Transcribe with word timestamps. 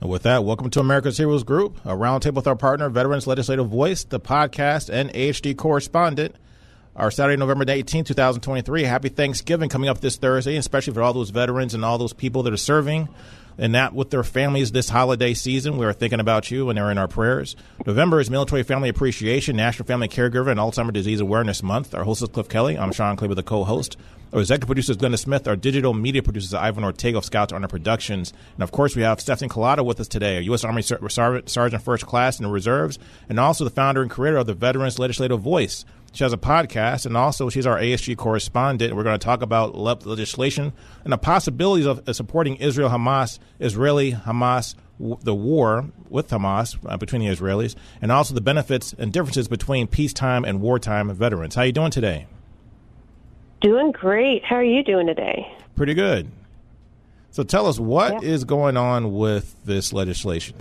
And 0.00 0.08
with 0.08 0.22
that, 0.22 0.44
welcome 0.44 0.70
to 0.70 0.80
America's 0.80 1.18
Heroes 1.18 1.44
Group, 1.44 1.76
a 1.84 1.90
roundtable 1.90 2.36
with 2.36 2.46
our 2.46 2.56
partner, 2.56 2.88
Veterans 2.88 3.26
Legislative 3.26 3.68
Voice, 3.68 4.02
the 4.04 4.18
podcast, 4.18 4.88
and 4.88 5.12
AHG 5.12 5.58
correspondent. 5.58 6.36
Our 6.96 7.10
Saturday, 7.10 7.36
November 7.36 7.66
18, 7.68 8.04
2023. 8.04 8.84
Happy 8.84 9.10
Thanksgiving 9.10 9.68
coming 9.68 9.90
up 9.90 10.00
this 10.00 10.16
Thursday, 10.16 10.56
especially 10.56 10.94
for 10.94 11.02
all 11.02 11.12
those 11.12 11.28
veterans 11.28 11.74
and 11.74 11.84
all 11.84 11.98
those 11.98 12.14
people 12.14 12.42
that 12.44 12.52
are 12.52 12.58
serving 12.58 13.10
and 13.60 13.74
that 13.74 13.94
with 13.94 14.10
their 14.10 14.24
families 14.24 14.72
this 14.72 14.88
holiday 14.88 15.34
season. 15.34 15.76
We 15.76 15.86
are 15.86 15.92
thinking 15.92 16.18
about 16.18 16.50
you 16.50 16.68
and 16.70 16.76
they're 16.76 16.90
in 16.90 16.98
our 16.98 17.06
prayers. 17.06 17.54
November 17.86 18.18
is 18.18 18.30
Military 18.30 18.62
Family 18.62 18.88
Appreciation, 18.88 19.54
National 19.54 19.86
Family 19.86 20.08
Caregiver, 20.08 20.50
and 20.50 20.58
Alzheimer's 20.58 20.94
Disease 20.94 21.20
Awareness 21.20 21.62
Month. 21.62 21.94
Our 21.94 22.04
host 22.04 22.22
is 22.22 22.30
Cliff 22.30 22.48
Kelley. 22.48 22.76
I'm 22.78 22.90
Sean 22.90 23.16
Clay 23.16 23.28
with 23.28 23.36
the 23.36 23.42
co-host. 23.42 23.96
Our 24.32 24.40
executive 24.40 24.68
producer 24.68 24.92
is 24.92 24.98
Glenda 24.98 25.18
Smith. 25.18 25.46
Our 25.48 25.56
digital 25.56 25.92
media 25.92 26.22
producer 26.22 26.46
is 26.46 26.54
Ivan 26.54 26.84
Ortega 26.84 27.18
of 27.18 27.24
Scouts 27.24 27.52
Honor 27.52 27.66
Productions. 27.66 28.32
And 28.54 28.62
of 28.62 28.70
course, 28.70 28.94
we 28.94 29.02
have 29.02 29.20
Stephanie 29.20 29.48
Kalota 29.48 29.84
with 29.84 29.98
us 29.98 30.06
today, 30.08 30.38
a 30.38 30.40
U.S. 30.42 30.64
Army 30.64 30.82
Sergeant 30.82 31.82
First 31.82 32.06
Class 32.06 32.38
in 32.38 32.44
the 32.44 32.50
Reserves, 32.50 32.98
and 33.28 33.40
also 33.40 33.64
the 33.64 33.70
founder 33.70 34.02
and 34.02 34.10
creator 34.10 34.36
of 34.36 34.46
the 34.46 34.54
Veterans 34.54 35.00
Legislative 35.00 35.40
Voice. 35.40 35.84
She 36.12 36.24
has 36.24 36.32
a 36.32 36.38
podcast, 36.38 37.06
and 37.06 37.16
also 37.16 37.48
she's 37.48 37.66
our 37.66 37.78
AHG 37.78 38.16
correspondent. 38.16 38.96
We're 38.96 39.04
going 39.04 39.18
to 39.18 39.24
talk 39.24 39.42
about 39.42 39.76
legislation 39.76 40.72
and 41.04 41.12
the 41.12 41.18
possibilities 41.18 41.86
of 41.86 42.02
supporting 42.14 42.56
Israel 42.56 42.90
Hamas, 42.90 43.38
Israeli 43.60 44.12
Hamas, 44.12 44.74
the 44.98 45.34
war 45.34 45.86
with 46.08 46.28
Hamas 46.28 46.76
uh, 46.84 46.96
between 46.96 47.22
the 47.22 47.28
Israelis, 47.28 47.76
and 48.02 48.10
also 48.10 48.34
the 48.34 48.40
benefits 48.40 48.92
and 48.98 49.12
differences 49.12 49.48
between 49.48 49.86
peacetime 49.86 50.44
and 50.44 50.60
wartime 50.60 51.14
veterans. 51.14 51.54
How 51.54 51.62
are 51.62 51.66
you 51.66 51.72
doing 51.72 51.90
today? 51.90 52.26
Doing 53.60 53.92
great. 53.92 54.44
How 54.44 54.56
are 54.56 54.64
you 54.64 54.82
doing 54.82 55.06
today? 55.06 55.46
Pretty 55.76 55.94
good. 55.94 56.30
So 57.30 57.44
tell 57.44 57.66
us 57.66 57.78
what 57.78 58.22
yeah. 58.22 58.28
is 58.28 58.44
going 58.44 58.76
on 58.76 59.14
with 59.14 59.54
this 59.64 59.92
legislation. 59.92 60.56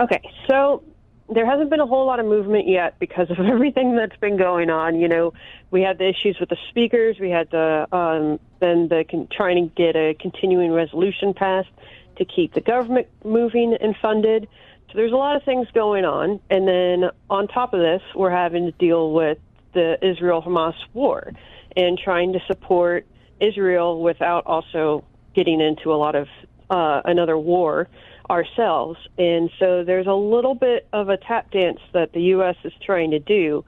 Okay, 0.00 0.22
so 0.48 0.82
there 1.28 1.46
hasn't 1.46 1.70
been 1.70 1.80
a 1.80 1.86
whole 1.86 2.06
lot 2.06 2.20
of 2.20 2.26
movement 2.26 2.68
yet 2.68 2.98
because 2.98 3.30
of 3.30 3.38
everything 3.44 3.96
that's 3.96 4.16
been 4.16 4.36
going 4.36 4.70
on. 4.70 5.00
You 5.00 5.08
know, 5.08 5.32
we 5.70 5.82
had 5.82 5.98
the 5.98 6.08
issues 6.08 6.38
with 6.38 6.48
the 6.48 6.58
speakers. 6.68 7.18
We 7.18 7.30
had 7.30 7.50
the 7.50 7.86
um, 7.92 8.40
then 8.60 8.88
the 8.88 9.04
con- 9.08 9.28
trying 9.30 9.68
to 9.68 9.74
get 9.74 9.96
a 9.96 10.14
continuing 10.14 10.72
resolution 10.72 11.34
passed 11.34 11.70
to 12.16 12.24
keep 12.24 12.54
the 12.54 12.60
government 12.60 13.08
moving 13.24 13.76
and 13.80 13.96
funded. 14.00 14.48
So 14.88 14.98
there's 14.98 15.12
a 15.12 15.16
lot 15.16 15.36
of 15.36 15.42
things 15.42 15.66
going 15.74 16.04
on, 16.04 16.40
and 16.50 16.68
then 16.68 17.10
on 17.28 17.48
top 17.48 17.74
of 17.74 17.80
this, 17.80 18.02
we're 18.14 18.30
having 18.30 18.66
to 18.66 18.72
deal 18.72 19.12
with 19.12 19.38
the 19.72 19.98
Israel-Hamas 20.06 20.74
war 20.92 21.32
and 21.76 21.98
trying 21.98 22.32
to 22.34 22.40
support 22.46 23.04
Israel 23.40 24.00
without 24.00 24.46
also 24.46 25.04
getting 25.34 25.60
into 25.60 25.92
a 25.92 25.96
lot 25.96 26.14
of 26.14 26.28
uh, 26.70 27.02
another 27.04 27.36
war 27.36 27.88
ourselves. 28.30 28.98
And 29.18 29.50
so 29.58 29.84
there's 29.84 30.06
a 30.06 30.14
little 30.14 30.54
bit 30.54 30.86
of 30.92 31.08
a 31.08 31.16
tap 31.16 31.50
dance 31.50 31.80
that 31.92 32.12
the 32.12 32.22
U.S. 32.22 32.56
is 32.64 32.72
trying 32.84 33.10
to 33.12 33.18
do. 33.18 33.64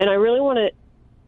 And 0.00 0.08
I 0.08 0.14
really 0.14 0.40
want 0.40 0.58
to 0.58 0.70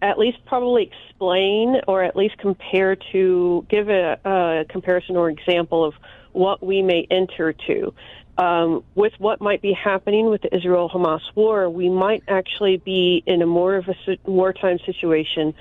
at 0.03 0.19
least 0.19 0.39
probably 0.47 0.91
explain 0.91 1.81
or 1.86 2.03
at 2.03 2.17
least 2.17 2.39
compare 2.39 2.97
to 3.12 3.67
give 3.68 3.89
a, 3.89 4.18
a 4.24 4.64
comparison 4.68 5.17
or 5.17 5.29
example 5.29 5.85
of 5.85 5.95
what 6.33 6.63
we 6.63 6.83
may 6.83 7.07
enter 7.11 7.52
to. 7.52 7.92
Um, 8.39 8.85
with 8.95 9.12
what 9.18 9.42
might 9.42 9.61
be 9.61 9.74
happening 9.74 10.30
with 10.30 10.41
the 10.42 10.57
Israel 10.57 10.89
Hamas 10.89 11.20
war, 11.35 11.68
we 11.68 11.91
might 11.91 12.23
actually 12.29 12.79
be 12.79 13.23
in 13.27 13.42
a 13.42 13.47
more 13.47 13.77
of 13.77 13.89
a 13.89 13.95
wartime 14.24 14.79
situation 14.86 15.52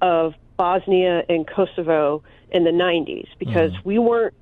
of 0.00 0.34
Bosnia 0.56 1.24
and 1.28 1.46
Kosovo 1.46 2.22
in 2.50 2.64
the 2.64 2.70
90s 2.70 3.26
because 3.38 3.72
mm. 3.72 3.84
we 3.84 3.98
weren't 3.98 4.34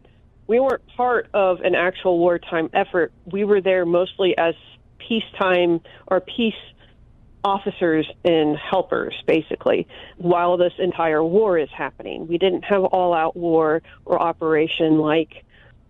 we 0.46 0.60
weren't 0.60 0.86
part 0.96 1.28
of 1.34 1.60
an 1.60 1.74
actual 1.74 2.18
wartime 2.18 2.70
effort. 2.72 3.12
We 3.24 3.44
were 3.44 3.60
there 3.60 3.84
mostly 3.84 4.36
as 4.38 4.54
peacetime 4.98 5.80
or 6.06 6.20
peace 6.20 6.54
officers 7.44 8.10
and 8.24 8.56
helpers, 8.56 9.14
basically, 9.26 9.86
while 10.16 10.56
this 10.56 10.72
entire 10.78 11.22
war 11.22 11.58
is 11.58 11.68
happening. 11.70 12.26
We 12.26 12.38
didn't 12.38 12.64
have 12.64 12.84
all 12.84 13.14
out 13.14 13.36
war 13.36 13.82
or 14.04 14.20
operation 14.20 14.98
like 14.98 15.44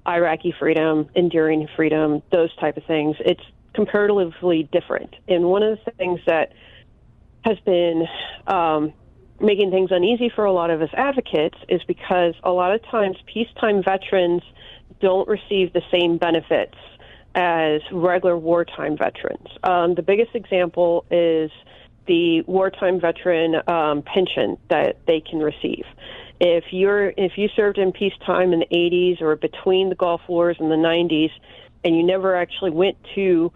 Iraqi 0.07 0.55
freedom, 0.59 1.09
enduring 1.15 1.69
freedom, 1.75 2.23
those 2.31 2.55
type 2.57 2.77
of 2.77 2.85
things. 2.85 3.17
It's 3.21 3.43
comparatively 3.73 4.69
different. 4.71 5.15
And 5.29 5.47
one 5.47 5.63
of 5.63 5.79
the 5.85 5.91
things 5.93 6.21
that 6.27 6.53
has 7.45 7.59
been 7.61 8.07
um, 8.47 8.93
making 9.41 9.71
things 9.71 9.91
uneasy 9.91 10.31
for 10.35 10.45
a 10.45 10.53
lot 10.53 10.71
of 10.71 10.83
us 10.83 10.91
advocates 10.95 11.59
is 11.69 11.83
because 11.85 12.35
a 12.43 12.51
lot 12.51 12.75
of 12.75 12.83
times 12.85 13.17
peacetime 13.27 13.83
veterans 13.83 14.43
don't 15.01 15.29
receive 15.29 15.73
the 15.73 15.83
same 15.91 16.17
benefits 16.19 16.77
as 17.35 17.83
regular 17.93 18.37
wartime 18.37 18.97
veterans. 18.97 19.49
Um, 19.63 19.95
the 19.95 20.03
biggest 20.03 20.35
example 20.35 21.05
is 21.11 21.51
the 22.07 22.43
wartime 22.43 23.01
veteran 23.01 23.57
um, 23.69 24.03
pension 24.03 24.57
that 24.71 24.99
they 25.07 25.21
can 25.21 25.41
receive. 25.41 25.85
If 26.41 26.65
you're 26.71 27.13
if 27.17 27.33
you 27.37 27.49
served 27.55 27.79
in 27.79 27.93
peacetime 27.93 28.53
in 28.53 28.61
the 28.61 28.67
80s 28.67 29.21
or 29.21 29.37
between 29.37 29.89
the 29.89 29.95
Gulf 29.95 30.21
Wars 30.29 30.57
and 30.61 30.71
the 30.71 30.77
90s, 30.77 31.31
and 31.85 31.97
you 31.97 32.03
never 32.03 32.37
actually 32.37 32.71
went 32.71 32.97
to 33.15 33.53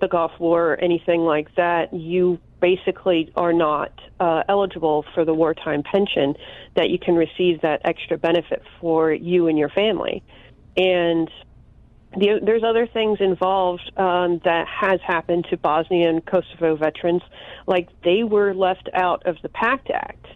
the 0.00 0.08
Gulf 0.08 0.32
War 0.38 0.72
or 0.72 0.76
anything 0.76 1.22
like 1.22 1.54
that, 1.56 1.92
you 1.92 2.38
basically 2.60 3.32
are 3.36 3.52
not 3.52 3.92
uh, 4.20 4.42
eligible 4.48 5.04
for 5.14 5.24
the 5.24 5.34
wartime 5.34 5.82
pension, 5.82 6.34
that 6.74 6.90
you 6.90 6.98
can 6.98 7.14
receive 7.14 7.60
that 7.62 7.80
extra 7.84 8.18
benefit 8.18 8.62
for 8.80 9.12
you 9.12 9.46
and 9.46 9.58
your 9.58 9.68
family. 9.68 10.22
And 10.76 11.30
the, 12.16 12.40
there's 12.42 12.62
other 12.64 12.86
things 12.86 13.18
involved 13.20 13.92
um, 13.96 14.40
that 14.44 14.66
has 14.66 15.00
happened 15.06 15.46
to 15.50 15.56
Bosnia 15.56 16.08
and 16.08 16.24
Kosovo 16.24 16.76
veterans, 16.76 17.22
like 17.66 17.88
they 18.02 18.22
were 18.24 18.54
left 18.54 18.88
out 18.94 19.26
of 19.26 19.36
the 19.42 19.48
PACT 19.48 19.90
Act. 19.90 20.26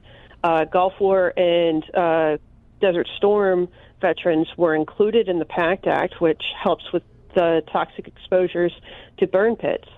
Uh, 0.45 0.65
Gulf 0.65 0.95
War 1.01 1.33
and 1.37 1.85
uh, 1.95 2.37
Desert 2.81 3.09
Storm 3.17 3.69
veterans 4.01 4.49
were 4.57 4.75
included 4.75 5.29
in 5.29 5.39
the 5.39 5.45
PACT 5.45 5.87
Act, 5.87 6.21
which 6.21 6.43
helps 6.63 6.93
with 6.93 7.05
the 7.35 7.63
toxic 7.73 8.07
exposures 8.07 8.73
to 9.19 9.27
burn 9.27 9.57
pits. 9.57 9.89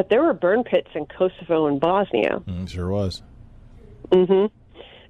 But 0.00 0.08
there 0.08 0.22
were 0.22 0.32
burn 0.32 0.64
pits 0.64 0.88
in 0.94 1.04
Kosovo 1.04 1.66
and 1.66 1.78
Bosnia. 1.78 2.42
Mm, 2.46 2.66
sure 2.66 2.88
was. 2.88 3.22
Mm-hmm. 4.08 4.46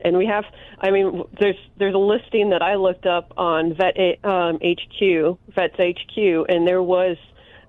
And 0.00 0.18
we 0.18 0.26
have, 0.26 0.42
I 0.80 0.90
mean, 0.90 1.22
there's 1.38 1.54
there's 1.76 1.94
a 1.94 1.98
listing 1.98 2.50
that 2.50 2.60
I 2.60 2.74
looked 2.74 3.06
up 3.06 3.32
on 3.36 3.72
Vet 3.72 4.24
um, 4.24 4.56
HQ, 4.56 5.38
Vets 5.54 5.76
HQ, 5.76 6.16
and 6.48 6.66
there 6.66 6.82
was 6.82 7.16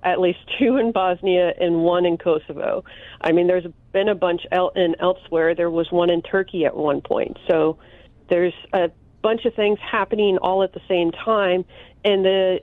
at 0.01 0.19
least 0.19 0.39
two 0.57 0.77
in 0.77 0.91
Bosnia 0.91 1.53
and 1.61 1.83
one 1.83 2.07
in 2.07 2.17
Kosovo. 2.17 2.83
I 3.21 3.33
mean, 3.33 3.45
there's 3.45 3.67
been 3.91 4.09
a 4.09 4.15
bunch 4.15 4.41
el- 4.51 4.69
in 4.69 4.95
elsewhere. 4.99 5.53
There 5.53 5.69
was 5.69 5.91
one 5.91 6.09
in 6.09 6.23
Turkey 6.23 6.65
at 6.65 6.75
one 6.75 7.01
point. 7.01 7.37
So 7.47 7.77
there's 8.31 8.55
a 8.73 8.89
bunch 9.21 9.45
of 9.45 9.53
things 9.53 9.77
happening 9.79 10.39
all 10.39 10.63
at 10.63 10.73
the 10.73 10.81
same 10.87 11.11
time, 11.11 11.65
and 12.03 12.25
the 12.25 12.61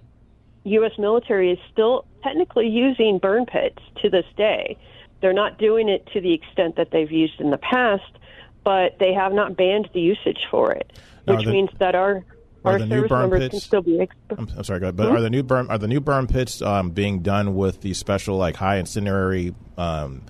U.S. 0.65 0.99
military 0.99 1.53
is 1.53 1.59
still 1.73 2.08
technically 2.23 2.69
using 2.69 3.19
burn 3.19 3.47
pits 3.47 3.79
to 4.03 4.11
this 4.11 4.27
day. 4.37 4.77
They're 5.21 5.33
not 5.33 5.59
doing 5.59 5.89
it 5.89 6.07
to 6.13 6.21
the 6.21 6.33
extent 6.33 6.77
that 6.77 6.91
they've 6.91 7.11
used 7.11 7.41
in 7.41 7.51
the 7.51 7.59
past, 7.59 8.19
but 8.65 8.99
they 8.99 9.13
have 9.13 9.33
not 9.33 9.57
banned 9.57 9.89
the 9.93 10.01
usage 10.01 10.47
for 10.51 10.73
it, 10.73 10.93
which 11.25 11.45
the, 11.45 11.51
means 11.51 11.71
that 11.79 11.95
our 11.95 12.25
our 12.65 12.79
service 12.79 13.11
members 13.11 13.41
pits, 13.41 13.51
can 13.51 13.61
still 13.61 13.83
be. 13.83 13.99
Exp- 13.99 14.39
I'm, 14.39 14.49
I'm, 14.57 14.65
sorry, 14.65 14.81
but 14.81 14.95
mm-hmm. 14.97 15.17
are 15.17 15.21
the 15.21 15.31
new 15.31 15.43
burn 15.43 15.71
are 15.71 15.79
the 15.79 15.89
new 15.89 16.01
burn 16.01 16.27
pits 16.27 16.63
um, 16.63 16.91
being 16.91 17.21
done 17.21 17.55
with 17.55 17.81
the 17.81 17.95
special 17.95 18.37
like 18.37 18.57
high 18.57 18.77
incendiary 18.77 19.55
um, 19.77 20.23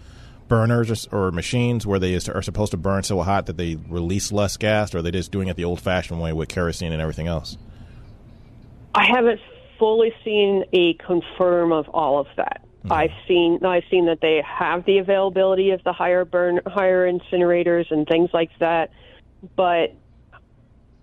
burners 0.46 1.06
or, 1.08 1.26
or, 1.26 1.30
machines 1.30 1.86
where 1.86 1.98
they 1.98 2.14
are 2.14 2.42
supposed 2.42 2.70
to 2.70 2.76
burn 2.76 3.02
so 3.02 3.20
hot 3.22 3.46
that 3.46 3.56
they 3.56 3.76
release 3.76 4.32
less 4.32 4.56
gas, 4.56 4.94
or 4.94 4.98
are 4.98 5.02
they 5.02 5.10
just 5.10 5.30
doing 5.30 5.48
it 5.48 5.56
the 5.56 5.64
old 5.64 5.80
fashioned 5.80 6.20
way 6.20 6.32
with 6.32 6.48
kerosene 6.48 6.92
and 6.92 7.02
everything 7.02 7.26
else? 7.26 7.56
I 8.94 9.06
haven't 9.06 9.40
fully 9.78 10.12
seen 10.24 10.64
a 10.72 10.94
confirm 10.94 11.72
of 11.72 11.88
all 11.88 12.18
of 12.18 12.26
that. 12.36 12.62
Mm-hmm. 12.78 12.92
I've 12.92 13.10
seen 13.26 13.64
I've 13.64 13.84
seen 13.90 14.06
that 14.06 14.20
they 14.20 14.42
have 14.46 14.84
the 14.84 14.98
availability 14.98 15.70
of 15.70 15.82
the 15.84 15.92
higher 15.92 16.24
burn 16.24 16.60
higher 16.66 17.10
incinerators 17.10 17.90
and 17.90 18.06
things 18.06 18.30
like 18.32 18.50
that, 18.60 18.90
but 19.56 19.94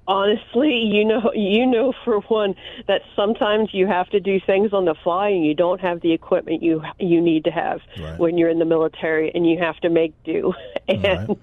honestly, 0.08 0.74
you 0.74 1.04
know, 1.06 1.32
you 1.34 1.66
know 1.66 1.94
for 2.04 2.20
one 2.22 2.56
that 2.88 3.02
sometimes 3.16 3.70
you 3.74 3.88
have 3.88 4.10
to 4.10 4.20
do 4.20 4.40
things 4.46 4.74
on 4.74 4.86
the 4.86 4.96
fly, 5.04 5.30
and 5.30 5.46
you 5.46 5.54
don't 5.54 5.82
have 5.82 6.02
the 6.02 6.14
equipment 6.14 6.64
you 6.64 6.82
you 7.00 7.22
need 7.22 7.44
to 7.46 7.52
have 7.52 7.82
right. 8.00 8.20
when 8.20 8.38
you're 8.38 8.50
in 8.50 8.60
the 8.60 8.66
military, 8.66 9.32
and 9.34 9.50
you 9.50 9.58
have 9.60 9.78
to 9.78 9.90
make 9.90 10.14
do. 10.24 10.54
And 10.88 11.30
right. 11.30 11.38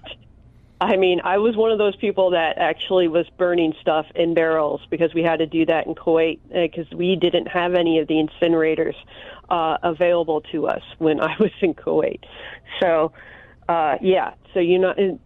I 0.83 0.97
mean, 0.97 1.21
I 1.23 1.37
was 1.37 1.55
one 1.55 1.71
of 1.71 1.77
those 1.77 1.95
people 1.95 2.31
that 2.31 2.57
actually 2.57 3.07
was 3.07 3.25
burning 3.37 3.73
stuff 3.79 4.05
in 4.15 4.33
barrels 4.33 4.81
because 4.89 5.13
we 5.13 5.23
had 5.23 5.39
to 5.39 5.45
do 5.45 5.65
that 5.65 5.87
in 5.87 5.95
Kuwait 5.95 6.39
because 6.51 6.91
uh, 6.91 6.97
we 6.97 7.15
didn't 7.15 7.47
have 7.47 7.73
any 7.73 7.99
of 7.99 8.07
the 8.07 8.15
incinerators 8.15 8.95
uh, 9.49 9.77
available 9.81 10.41
to 10.51 10.67
us 10.67 10.81
when 10.97 11.21
I 11.21 11.35
was 11.39 11.51
in 11.61 11.73
Kuwait. 11.73 12.25
So, 12.81 13.13
uh, 13.69 13.97
yeah, 14.01 14.33
so 14.53 14.59
you 14.59 14.77
know 14.77 14.93
it 14.97 15.19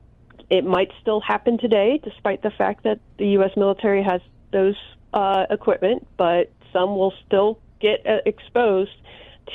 it 0.49 0.63
might 0.63 0.91
still 1.01 1.19
happen 1.19 1.57
today, 1.57 1.99
despite 2.03 2.41
the 2.43 2.51
fact 2.51 2.83
that 2.83 2.99
the 3.17 3.27
U.S. 3.29 3.51
military 3.57 4.03
has 4.03 4.21
those 4.51 4.75
uh, 5.13 5.45
equipment, 5.49 6.07
but 6.17 6.51
some 6.71 6.95
will 6.95 7.13
still 7.25 7.59
get 7.81 8.05
uh, 8.05 8.19
exposed 8.25 8.91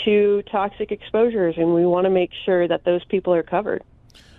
to 0.05 0.43
toxic 0.51 0.91
exposures, 0.91 1.55
and 1.57 1.75
we 1.75 1.87
want 1.87 2.05
to 2.05 2.11
make 2.11 2.31
sure 2.45 2.67
that 2.67 2.85
those 2.85 3.05
people 3.05 3.33
are 3.33 3.43
covered. 3.43 3.83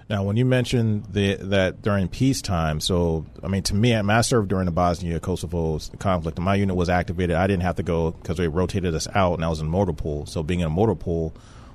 Now, 0.10 0.24
when 0.24 0.36
you 0.36 0.46
mentioned 0.46 1.06
the, 1.06 1.36
that 1.36 1.82
during 1.82 2.08
peacetime, 2.08 2.80
so 2.80 3.26
I 3.42 3.48
mean, 3.48 3.64
to 3.64 3.76
me, 3.76 3.96
I 3.96 4.22
served 4.22 4.50
during 4.50 4.66
the 4.66 4.72
Bosnia 4.72 5.20
Kosovo 5.20 5.80
conflict, 6.00 6.40
my 6.40 6.56
unit 6.56 6.76
was 6.76 6.90
activated. 6.90 7.36
I 7.36 7.48
didn't 7.48 7.64
have 7.64 7.78
to 7.78 7.84
go 7.84 8.12
because 8.12 8.38
they 8.38 8.48
rotated 8.48 8.94
us 8.94 9.08
out, 9.16 9.36
and 9.36 9.46
I 9.46 9.50
was 9.50 9.60
in 9.60 9.68
motor 9.68 9.94
pool. 9.94 10.26
So, 10.26 10.44
being 10.44 10.60
in 10.60 10.68
a 10.68 10.70
motor 10.70 10.96
pool, 10.96 11.34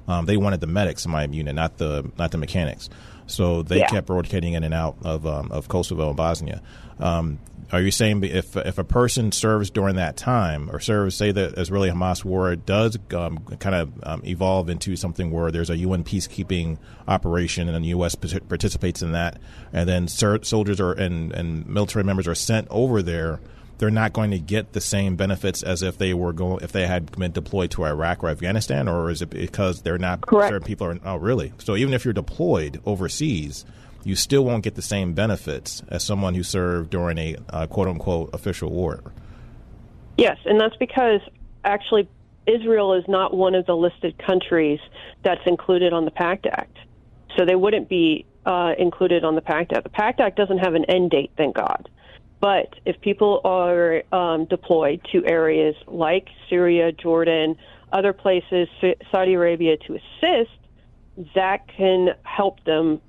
um, 0.09 0.27
they 0.27 0.37
wanted 0.37 0.61
the 0.61 0.67
medics 0.67 1.05
in 1.05 1.11
my 1.11 1.25
unit, 1.25 1.55
not 1.55 1.79
the 1.79 2.11
not 2.19 2.31
the 2.31 2.39
mechanics. 2.39 2.89
So 3.27 3.63
they 3.63 3.81
yeah. 3.81 3.89
kept 3.89 4.09
rotating 4.09 4.55
in 4.55 4.65
and 4.65 4.75
out 4.75 4.97
of 5.05 5.27
um, 5.27 5.53
of 5.53 5.69
Kosovo 5.69 6.09
and 6.09 6.17
Bosnia. 6.17 6.63
Um, 6.99 7.39
are 7.73 7.81
you 7.81 7.91
saying 7.91 8.25
if 8.25 8.56
if 8.56 8.79
a 8.79 8.85
person 8.85 9.31
serves 9.32 9.70
during 9.70 9.97
that 9.97 10.17
time 10.17 10.70
or 10.70 10.81
serves, 10.81 11.15
say 11.15 11.32
the 11.32 11.49
Israeli 11.61 11.91
Hamas 11.91 12.25
war 12.25 12.56
does 12.56 12.99
um, 13.15 13.38
kind 13.59 13.75
of 13.75 13.93
um, 14.03 14.23
evolve 14.25 14.69
into 14.69 14.97
something 14.97 15.31
where 15.31 15.50
there's 15.50 15.70
a 15.70 15.76
UN 15.79 16.05
peacekeeping 16.05 16.79
operation 17.06 17.69
and 17.69 17.85
the 17.85 17.88
U.S. 17.91 18.15
participates 18.15 19.03
in 19.03 19.12
that, 19.12 19.38
and 19.73 19.88
then 19.88 20.09
soldiers 20.09 20.81
are 20.81 20.93
and, 20.93 21.32
and 21.32 21.67
military 21.67 22.05
members 22.05 22.26
are 22.26 22.35
sent 22.35 22.67
over 22.70 23.03
there 23.03 23.41
they're 23.79 23.91
not 23.91 24.12
going 24.12 24.32
to 24.32 24.38
get 24.38 24.73
the 24.73 24.81
same 24.81 25.17
benefits 25.17 25.62
as 25.62 25.82
if 25.82 25.99
they 25.99 26.12
were 26.12 26.32
going 26.32 26.62
if 26.62 26.73
they 26.73 26.87
had 26.87 27.12
been 27.12 27.32
deployed 27.32 27.71
to 27.73 27.85
Iraq 27.85 28.23
or 28.23 28.29
Afghanistan, 28.29 28.88
or 28.88 29.11
is 29.11 29.23
it 29.23 29.31
because 29.31 29.82
they're 29.82 29.99
not 29.99 30.21
Correct. 30.21 30.50
certain 30.50 30.67
people 30.67 30.87
are? 30.88 30.99
Oh, 31.05 31.17
really? 31.17 31.53
So 31.59 31.76
even 31.76 31.94
if 31.94 32.05
you're 32.05 32.14
deployed 32.14 32.81
overseas, 32.85 33.64
you 34.05 34.17
still 34.17 34.45
won't 34.45 34.65
get 34.65 34.75
the 34.75 34.83
same 34.83 35.12
benefits 35.12 35.83
as 35.89 36.05
someone 36.05 36.35
who 36.35 36.43
served 36.43 36.91
during 36.91 37.19
a 37.19 37.37
uh, 37.50 37.67
quote 37.67 37.89
unquote 37.89 38.31
official 38.33 38.71
war. 38.71 39.12
Yes, 40.17 40.39
and 40.45 40.61
that's 40.61 40.77
because 40.77 41.21
actually 41.65 42.09
Israel 42.47 42.95
is 42.95 43.05
not 43.06 43.35
one 43.35 43.55
of 43.55 43.67
the 43.67 43.77
listed 43.77 44.19
countries 44.19 44.81
that's 45.23 45.43
included 45.47 45.93
on 45.93 46.05
the 46.05 46.11
PACT 46.11 46.47
Act. 46.47 46.77
So 47.37 47.45
they 47.45 47.55
wouldn't 47.55 47.89
be 47.89 48.25
uh, 48.47 48.73
included 48.79 49.25
on 49.25 49.35
the 49.35 49.43
PACT 49.43 49.73
Act. 49.75 49.85
The 49.85 49.91
PACT 49.91 50.21
Act 50.21 50.37
doesn't 50.37 50.59
have 50.59 50.75
an 50.75 50.85
end 50.87 51.11
date, 51.11 51.31
thank 51.37 51.55
God. 51.55 51.89
But 52.41 52.75
if 52.87 53.00
people 53.00 53.41
are 53.45 54.03
um, 54.12 54.47
deployed 54.47 55.00
to 55.12 55.27
areas 55.27 55.75
like 55.87 56.29
Syria, 56.49 56.93
Jordan, 56.93 57.56
other 57.93 58.12
places, 58.12 58.69
Saudi 59.11 59.35
Arabia 59.35 59.77
to 59.87 59.97
assist, 59.97 60.50
that 61.35 61.67
can 61.69 62.11
help 62.23 62.62
them 62.65 63.00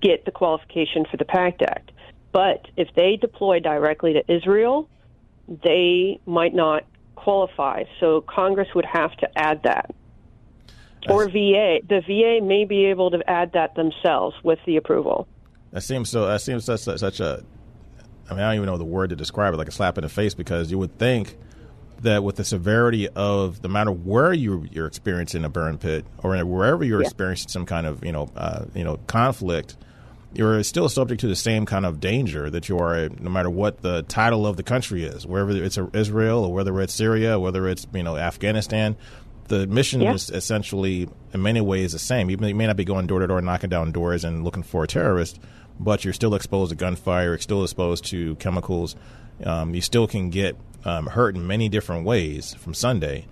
get 0.00 0.24
the 0.24 0.30
qualification 0.30 1.04
for 1.10 1.16
the 1.16 1.24
PACT 1.24 1.62
Act. 1.62 1.92
But 2.32 2.68
if 2.76 2.88
they 2.94 3.16
deploy 3.16 3.60
directly 3.60 4.12
to 4.14 4.32
Israel, 4.32 4.88
they 5.48 6.20
might 6.26 6.54
not 6.54 6.84
qualify. 7.14 7.84
So 8.00 8.20
Congress 8.20 8.68
would 8.74 8.84
have 8.84 9.16
to 9.18 9.38
add 9.38 9.62
that. 9.64 9.94
Or 11.08 11.28
VA. 11.28 11.78
The 11.88 12.02
VA 12.04 12.44
may 12.44 12.64
be 12.64 12.86
able 12.86 13.12
to 13.12 13.30
add 13.30 13.52
that 13.52 13.76
themselves 13.76 14.34
with 14.42 14.58
the 14.66 14.76
approval. 14.76 15.28
That 15.70 15.82
seems 15.82 16.10
so. 16.10 16.26
That 16.26 16.40
seems 16.40 16.64
such, 16.64 16.80
such 16.80 17.20
a 17.20 17.44
I 18.28 18.34
mean, 18.34 18.42
I 18.42 18.48
don't 18.48 18.56
even 18.56 18.66
know 18.66 18.78
the 18.78 18.84
word 18.84 19.10
to 19.10 19.16
describe 19.16 19.54
it, 19.54 19.56
like 19.56 19.68
a 19.68 19.72
slap 19.72 19.98
in 19.98 20.02
the 20.02 20.08
face, 20.08 20.34
because 20.34 20.70
you 20.70 20.78
would 20.78 20.98
think 20.98 21.36
that 22.02 22.22
with 22.22 22.36
the 22.36 22.44
severity 22.44 23.08
of 23.08 23.62
the 23.62 23.68
matter 23.68 23.90
where 23.90 24.32
you 24.32 24.66
you're 24.70 24.86
experiencing 24.86 25.44
a 25.44 25.48
burn 25.48 25.78
pit 25.78 26.04
or 26.22 26.36
wherever 26.44 26.84
you're 26.84 27.00
yeah. 27.00 27.06
experiencing 27.06 27.48
some 27.48 27.64
kind 27.64 27.86
of 27.86 28.04
you 28.04 28.12
know 28.12 28.28
uh, 28.36 28.64
you 28.74 28.84
know 28.84 28.98
conflict, 29.06 29.76
you're 30.36 30.62
still 30.62 30.88
subject 30.88 31.20
to 31.22 31.28
the 31.28 31.36
same 31.36 31.66
kind 31.66 31.86
of 31.86 32.00
danger 32.00 32.50
that 32.50 32.68
you 32.68 32.78
are, 32.78 33.08
no 33.08 33.30
matter 33.30 33.50
what 33.50 33.82
the 33.82 34.02
title 34.02 34.46
of 34.46 34.56
the 34.56 34.62
country 34.62 35.04
is, 35.04 35.26
wherever 35.26 35.50
it's 35.50 35.78
Israel 35.94 36.44
or 36.44 36.52
whether 36.52 36.80
it's 36.80 36.94
Syria, 36.94 37.38
whether 37.38 37.68
it's 37.68 37.86
you 37.92 38.02
know 38.02 38.16
Afghanistan. 38.16 38.96
The 39.48 39.66
mission 39.66 40.00
yeah. 40.00 40.12
is 40.12 40.28
essentially, 40.28 41.08
in 41.32 41.40
many 41.40 41.60
ways, 41.60 41.92
the 41.92 42.00
same. 42.00 42.30
You 42.30 42.36
may, 42.36 42.48
you 42.48 42.54
may 42.56 42.66
not 42.66 42.76
be 42.76 42.84
going 42.84 43.06
door 43.06 43.20
to 43.20 43.28
door, 43.28 43.40
knocking 43.40 43.70
down 43.70 43.92
doors, 43.92 44.24
and 44.24 44.42
looking 44.42 44.64
for 44.64 44.82
a 44.82 44.88
terrorist, 44.88 45.38
but 45.78 46.04
you're 46.04 46.12
still 46.12 46.34
exposed 46.34 46.70
to 46.70 46.76
gunfire, 46.76 47.26
you're 47.26 47.38
still 47.38 47.62
exposed 47.62 48.06
to 48.06 48.34
chemicals. 48.36 48.96
Um, 49.44 49.74
you 49.74 49.82
still 49.82 50.08
can 50.08 50.30
get 50.30 50.56
um, 50.84 51.06
hurt 51.06 51.36
in 51.36 51.46
many 51.46 51.68
different 51.68 52.04
ways 52.04 52.54
from 52.54 52.74
Sunday. 52.74 53.26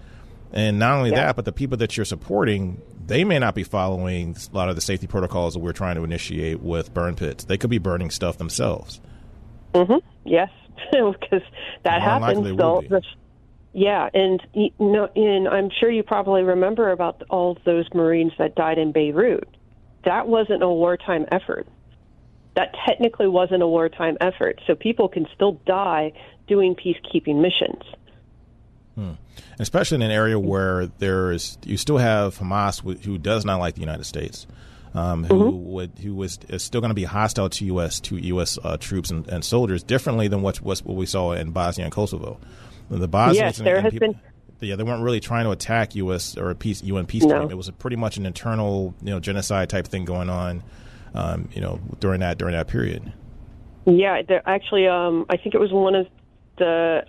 And 0.53 0.79
not 0.79 0.99
only 0.99 1.11
yeah. 1.11 1.27
that, 1.27 1.37
but 1.37 1.45
the 1.45 1.53
people 1.53 1.79
that 1.79 1.97
you're 1.97 2.05
supporting, 2.05 2.81
they 3.07 3.25
may 3.25 3.39
not 3.39 3.55
be 3.55 3.65
following 3.65 4.37
a 4.53 4.57
lot 4.57 4.69
of 4.69 4.75
the 4.75 4.81
safety 4.81 5.07
protocols 5.07 5.55
that 5.55 5.61
we're 5.61 5.73
trying 5.73 5.97
to 5.97 6.05
initiate 6.05 6.61
with 6.61 6.93
burn 6.95 7.17
pits. 7.17 7.45
They 7.45 7.59
could 7.59 7.71
be 7.71 7.79
burning 7.79 8.11
stuff 8.11 8.39
themselves. 8.39 9.01
Mm-hmm. 9.75 10.07
Yes, 10.25 10.51
because 10.93 11.43
that 11.83 12.03
happens. 12.03 12.59
So, 12.59 12.83
yeah, 13.73 14.09
and 14.15 14.41
you 14.53 14.71
know, 14.79 15.09
and 15.17 15.49
I'm 15.49 15.71
sure 15.81 15.91
you 15.91 16.03
probably 16.03 16.43
remember 16.43 16.91
about 16.93 17.23
all 17.31 17.59
those 17.65 17.87
Marines 17.93 18.33
that 18.39 18.55
died 18.55 18.79
in 18.79 18.93
Beirut. 18.93 19.49
That 20.05 20.29
wasn't 20.29 20.63
a 20.63 20.69
wartime 20.69 21.27
effort 21.33 21.67
that 22.57 22.75
technically 22.87 23.29
wasn't 23.29 23.63
a 23.63 23.67
wartime 23.67 24.17
effort. 24.21 24.61
So 24.67 24.75
people 24.75 25.09
can 25.09 25.27
still 25.35 25.61
die 25.67 26.13
doing 26.47 26.75
peacekeeping 26.75 27.41
missions. 27.41 27.83
Hmm. 28.95 29.13
Especially 29.59 29.97
in 29.97 30.03
an 30.03 30.11
area 30.11 30.39
where 30.39 30.87
there 30.99 31.33
is, 31.33 31.59
you 31.65 31.77
still 31.77 31.99
have 31.99 32.39
Hamas 32.39 33.03
who 33.05 33.19
does 33.19 33.45
not 33.45 33.59
like 33.59 33.75
the 33.75 33.81
United 33.81 34.05
States. 34.05 34.47
Um, 34.95 35.25
who 35.25 35.35
mm-hmm. 35.35 35.71
would 35.73 35.99
who 35.99 36.15
was 36.15 36.39
is 36.49 36.63
still 36.63 36.81
going 36.81 36.91
to 36.91 36.95
be 36.95 37.03
hostile 37.03 37.51
to 37.51 37.65
U.S. 37.65 37.99
to 37.99 38.17
U.S. 38.17 38.61
Uh, 38.63 38.77
troops 38.77 39.11
and, 39.11 39.27
and, 39.27 39.45
soldiers 39.45 39.83
differently 39.83 40.29
than 40.29 40.41
what 40.41 40.59
what 40.59 40.85
we 40.87 41.05
saw 41.05 41.33
in 41.33 41.51
Bosnia 41.51 41.87
and 41.87 41.93
Kosovo. 41.93 42.39
The 42.89 43.09
Bosnians 43.09 43.59
yes, 43.59 43.59
there 43.59 43.75
and, 43.75 43.87
has 43.87 43.93
people, 43.93 44.13
been. 44.13 44.21
Yeah, 44.61 44.77
they 44.77 44.85
weren't 44.85 45.03
really 45.03 45.19
trying 45.19 45.47
to 45.47 45.51
attack 45.51 45.97
U.S. 45.97 46.37
or 46.37 46.51
a 46.51 46.55
peace 46.55 46.81
UN 46.85 47.07
peace 47.07 47.25
no. 47.25 47.41
team. 47.41 47.51
It 47.51 47.57
was 47.57 47.69
pretty 47.73 47.97
much 47.97 48.19
an 48.19 48.25
internal, 48.25 48.95
you 49.03 49.11
know, 49.11 49.19
genocide 49.19 49.69
type 49.69 49.89
thing 49.89 50.05
going 50.05 50.31
on 50.31 50.63
um, 51.15 51.49
you 51.53 51.61
know, 51.61 51.81
during 52.01 52.21
that 52.21 52.39
during 52.39 52.55
that 52.55 52.69
period. 52.69 53.13
Yeah, 53.87 54.21
actually, 54.47 54.87
um, 54.89 55.27
I 55.29 55.37
think 55.37 55.55
it 55.55 55.61
was 55.61 55.73
one 55.73 55.95
of 55.95 56.07
the 56.59 57.05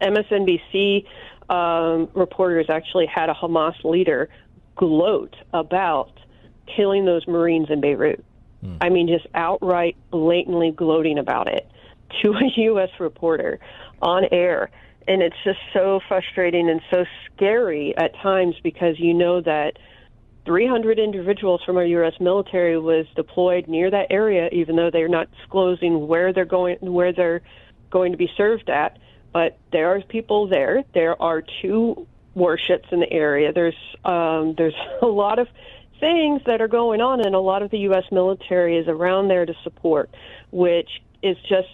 MSNBC 0.00 1.06
um, 1.48 2.08
reporters 2.14 2.66
actually 2.68 3.06
had 3.06 3.28
a 3.28 3.34
Hamas 3.34 3.82
leader 3.84 4.28
gloat 4.76 5.34
about 5.52 6.12
killing 6.74 7.04
those 7.04 7.26
Marines 7.26 7.68
in 7.70 7.80
Beirut. 7.80 8.24
Hmm. 8.60 8.76
I 8.80 8.88
mean, 8.88 9.08
just 9.08 9.26
outright, 9.34 9.96
blatantly 10.10 10.70
gloating 10.70 11.18
about 11.18 11.48
it 11.48 11.68
to 12.22 12.32
a 12.32 12.50
U.S. 12.56 12.90
reporter 12.98 13.58
on 14.02 14.24
air. 14.32 14.70
And 15.08 15.22
it's 15.22 15.36
just 15.44 15.60
so 15.72 16.00
frustrating 16.08 16.68
and 16.68 16.80
so 16.90 17.04
scary 17.32 17.96
at 17.96 18.12
times 18.16 18.56
because 18.62 18.98
you 18.98 19.14
know 19.14 19.40
that 19.40 19.78
300 20.46 20.98
individuals 20.98 21.60
from 21.64 21.76
our 21.76 21.84
U.S. 21.84 22.14
military 22.20 22.78
was 22.78 23.06
deployed 23.14 23.68
near 23.68 23.90
that 23.90 24.06
area, 24.10 24.48
even 24.52 24.76
though 24.76 24.90
they're 24.90 25.08
not 25.08 25.28
disclosing 25.36 26.06
where 26.08 26.32
they're 26.32 26.44
going, 26.44 26.78
where 26.80 27.12
they're 27.12 27.42
going 27.90 28.12
to 28.12 28.18
be 28.18 28.28
served 28.36 28.68
at. 28.68 28.98
But 29.36 29.58
there 29.70 29.94
are 29.94 30.00
people 30.00 30.46
there. 30.46 30.82
There 30.94 31.20
are 31.20 31.42
two 31.60 32.06
warships 32.34 32.88
in 32.90 33.00
the 33.00 33.12
area. 33.12 33.52
There's 33.52 33.76
um, 34.02 34.54
there's 34.56 34.72
a 35.02 35.06
lot 35.06 35.38
of 35.38 35.46
things 36.00 36.40
that 36.46 36.62
are 36.62 36.68
going 36.68 37.02
on, 37.02 37.20
and 37.20 37.34
a 37.34 37.40
lot 37.40 37.60
of 37.60 37.70
the 37.70 37.80
U.S. 37.80 38.04
military 38.10 38.78
is 38.78 38.88
around 38.88 39.28
there 39.28 39.44
to 39.44 39.52
support, 39.62 40.08
which 40.52 40.88
is 41.22 41.36
just 41.46 41.68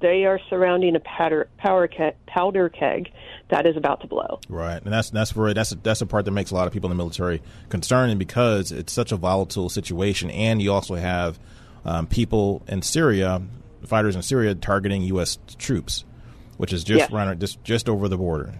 they 0.00 0.26
are 0.26 0.38
surrounding 0.50 0.94
a 0.94 1.00
powder, 1.00 1.48
power 1.56 1.88
powder 2.26 2.68
keg 2.68 3.10
that 3.48 3.66
is 3.66 3.78
about 3.78 4.02
to 4.02 4.06
blow. 4.08 4.38
Right, 4.50 4.82
and 4.82 4.92
that's 4.92 5.08
that's 5.08 5.32
that's 5.32 5.70
that's 5.70 6.00
the 6.00 6.06
part 6.06 6.26
that 6.26 6.32
makes 6.32 6.50
a 6.50 6.54
lot 6.54 6.66
of 6.66 6.74
people 6.74 6.90
in 6.90 6.98
the 6.98 7.02
military 7.02 7.40
concerned, 7.70 8.18
because 8.18 8.72
it's 8.72 8.92
such 8.92 9.10
a 9.10 9.16
volatile 9.16 9.70
situation, 9.70 10.30
and 10.32 10.60
you 10.60 10.70
also 10.70 10.96
have 10.96 11.38
um, 11.86 12.08
people 12.08 12.60
in 12.68 12.82
Syria, 12.82 13.40
fighters 13.86 14.16
in 14.16 14.20
Syria, 14.20 14.54
targeting 14.54 15.00
U.S. 15.00 15.38
troops, 15.56 16.04
which 16.56 16.72
is 16.72 16.84
just 16.84 16.98
yes. 16.98 17.10
right, 17.10 17.38
just 17.38 17.62
just 17.64 17.88
over 17.88 18.08
the 18.08 18.16
border. 18.16 18.54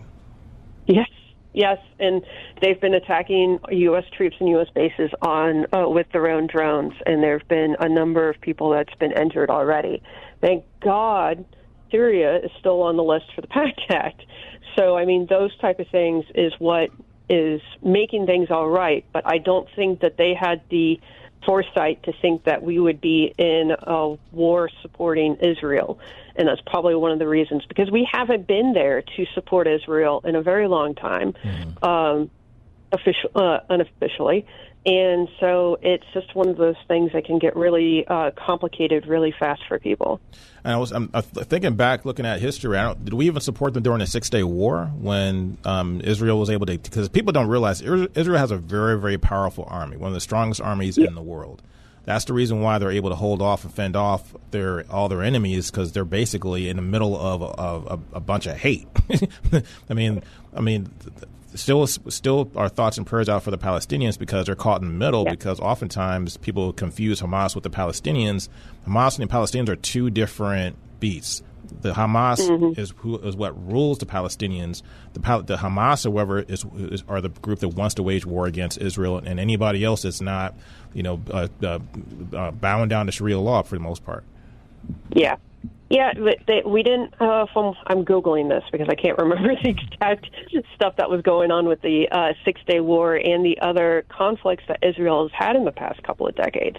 Yes, 0.87 1.09
yes, 1.53 1.79
and 1.99 2.23
they've 2.61 2.81
been 2.81 2.95
attacking 2.95 3.59
U.S. 3.71 4.05
troops 4.17 4.37
and 4.39 4.49
U.S. 4.51 4.69
bases 4.75 5.11
on 5.23 5.67
uh, 5.73 5.89
with 5.89 6.07
their 6.13 6.29
own 6.29 6.47
drones, 6.47 6.95
and 7.07 7.23
there 7.23 7.39
have 7.39 7.49
been 7.49 7.77
a 7.81 7.89
number 7.89 8.29
of 8.29 8.41
people 8.41 8.71
that's 8.71 8.95
been 8.95 9.13
injured 9.13 9.51
already. 9.51 10.03
Thank 10.41 10.65
God 10.81 11.45
Syria 11.91 12.37
is 12.37 12.51
still 12.61 12.83
on 12.83 12.97
the 12.97 13.03
list 13.03 13.27
for 13.35 13.41
the 13.41 13.47
PACT 13.49 13.81
Act. 13.91 14.23
So, 14.77 14.97
I 14.97 15.05
mean, 15.05 15.27
those 15.29 15.57
type 15.59 15.81
of 15.81 15.89
things 15.89 16.25
is 16.35 16.53
what 16.59 16.91
is 17.29 17.61
making 17.83 18.27
things 18.27 18.51
all 18.51 18.69
right. 18.69 19.05
But 19.13 19.27
I 19.27 19.39
don't 19.39 19.69
think 19.75 20.01
that 20.01 20.17
they 20.17 20.35
had 20.35 20.61
the 20.71 21.01
foresight 21.47 22.03
to 22.03 22.13
think 22.21 22.45
that 22.45 22.63
we 22.63 22.79
would 22.79 23.01
be 23.01 23.33
in 23.39 23.73
a 23.79 24.17
war 24.33 24.69
supporting 24.83 25.37
Israel. 25.37 25.99
And 26.35 26.47
that's 26.47 26.61
probably 26.67 26.95
one 26.95 27.13
of 27.13 27.19
the 27.19 27.29
reasons 27.29 27.65
because 27.67 27.91
we 27.91 28.07
haven't 28.11 28.47
been 28.47 28.75
there 28.75 29.01
to 29.01 29.27
support 29.35 29.67
Israel 29.67 30.21
in 30.25 30.37
a 30.37 30.43
very 30.43 30.69
long 30.69 30.95
time, 30.95 31.33
mm-hmm. 31.33 31.85
um, 31.85 32.31
official, 32.93 33.31
uh, 33.35 33.61
unofficially. 33.71 34.45
And 34.87 35.29
so 35.41 35.79
it's 35.83 36.05
just 36.15 36.33
one 36.37 36.49
of 36.49 36.57
those 36.57 36.77
things 36.87 37.11
that 37.13 37.25
can 37.25 37.41
get 37.41 37.57
really 37.57 38.07
uh, 38.07 38.31
complicated 38.37 39.07
really 39.09 39.35
fast 39.37 39.63
for 39.67 39.81
people. 39.81 40.21
And 40.63 40.75
I 40.75 40.77
was 40.77 40.93
I'm, 40.93 41.11
I'm 41.13 41.23
thinking 41.23 41.75
back, 41.75 42.05
looking 42.05 42.25
at 42.25 42.41
history. 42.41 42.79
I 42.79 42.85
don't 42.85 43.05
did 43.05 43.13
we 43.13 43.27
even 43.27 43.41
support 43.41 43.75
them 43.75 43.83
during 43.83 43.99
the 43.99 44.07
Six 44.07 44.31
Day 44.31 44.45
War 44.45 44.87
when 44.97 45.59
um, 45.65 46.01
Israel 46.03 46.39
was 46.39 46.51
able 46.51 46.67
to? 46.67 46.79
Because 46.79 47.09
people 47.09 47.33
don't 47.33 47.49
realize 47.49 47.83
Israel 47.83 48.39
has 48.39 48.53
a 48.53 48.59
very 48.59 48.97
very 48.99 49.19
powerful 49.19 49.67
army, 49.69 49.97
one 49.97 50.09
of 50.09 50.15
the 50.15 50.21
strongest 50.21 50.61
armies 50.61 50.97
yeah. 50.97 51.09
in 51.09 51.17
the 51.17 51.23
world. 51.23 51.63
That's 52.05 52.25
the 52.25 52.35
reason 52.35 52.61
why 52.61 52.79
they're 52.79 52.93
able 52.93 53.11
to 53.11 53.17
hold 53.17 53.43
off 53.43 53.65
and 53.65 53.75
fend 53.75 53.97
off 53.97 54.33
their 54.53 54.85
all 54.89 55.09
their 55.09 55.23
enemies 55.23 55.69
because 55.69 55.91
they're 55.91 56.05
basically 56.05 56.69
in 56.69 56.77
the 56.77 56.83
middle 56.83 57.19
of, 57.19 57.43
of, 57.43 57.89
of 57.89 58.03
a 58.13 58.21
bunch 58.21 58.47
of 58.47 58.57
hate. 58.57 58.87
I 59.91 59.95
mean, 59.95 60.23
I 60.55 60.61
mean, 60.61 60.89
still 61.57 61.87
still 61.87 62.51
our 62.57 62.69
thoughts 62.69 62.99
and 62.99 63.07
prayers 63.07 63.29
out 63.29 63.43
for 63.43 63.51
the 63.51 63.59
Palestinians 63.59 64.19
because 64.19 64.47
they're 64.47 64.55
caught 64.55 64.81
in 64.81 64.89
the 64.89 64.95
middle 64.95 65.25
yeah. 65.25 65.33
because 65.33 65.61
oftentimes 65.61 66.37
people 66.37 66.73
confuse 66.73 67.21
Hamas 67.21 67.55
with 67.55 67.65
the 67.65 67.71
Palestinians. 67.71 68.49
Hamas 68.87 69.19
and 69.19 69.29
the 69.29 69.33
Palestinians 69.33 69.69
are 69.69 69.77
two 69.77 70.11
different 70.11 70.77
beasts. 71.01 71.43
The 71.81 71.93
Hamas 71.93 72.39
mm-hmm. 72.39 72.81
is 72.81 72.95
who 72.99 73.19
is 73.19 73.37
what 73.37 73.71
rules 73.71 73.99
the 73.99 74.07
Palestinians. 74.07 74.83
The, 75.15 75.21
the 75.21 75.57
Hamas, 75.57 76.05
however, 76.05 76.41
is, 76.41 76.65
is, 76.77 77.03
are 77.09 77.21
the 77.21 77.29
group 77.29 77.59
that 77.61 77.71
wants 77.71 77.97
to 77.97 78.03
wage 78.03 78.25
war 78.25 78.47
against 78.47 78.79
Israel, 78.79 79.19
and 79.19 79.41
anybody 79.41 79.83
else 79.83 80.03
that's 80.03 80.21
not, 80.21 80.55
you 80.95 81.03
know, 81.03 81.21
uh, 81.31 81.49
uh, 81.63 81.79
uh, 82.35 82.51
bowing 82.53 82.89
down 82.89 83.07
to 83.07 83.13
Sharia 83.13 83.39
law 83.39 83.63
for 83.63 83.75
the 83.75 83.81
most 83.81 84.05
part. 84.05 84.25
Yeah, 85.13 85.37
yeah, 85.89 86.13
but 86.15 86.39
they, 86.49 86.63
we 86.67 86.83
didn't. 86.83 87.15
Uh, 87.21 87.47
from 87.53 87.75
I'm 87.87 88.05
googling 88.05 88.49
this 88.49 88.65
because 88.73 88.89
I 88.91 88.97
can't 88.97 89.17
remember 89.23 89.55
the 89.63 89.69
exact 89.69 90.29
stuff 90.75 90.97
that 90.97 91.09
was 91.09 91.23
going 91.23 91.51
on 91.51 91.67
with 91.67 91.81
the 91.83 92.09
uh, 92.11 92.33
Six 92.45 92.61
Day 92.67 92.81
War 92.81 93.15
and 93.15 93.45
the 93.45 93.59
other 93.61 94.05
conflicts 94.09 94.65
that 94.69 94.81
Israel 94.83 95.29
has 95.29 95.33
had 95.33 95.55
in 95.55 95.65
the 95.65 95.73
past 95.73 96.03
couple 96.03 96.27
of 96.27 96.35
decades. 96.35 96.79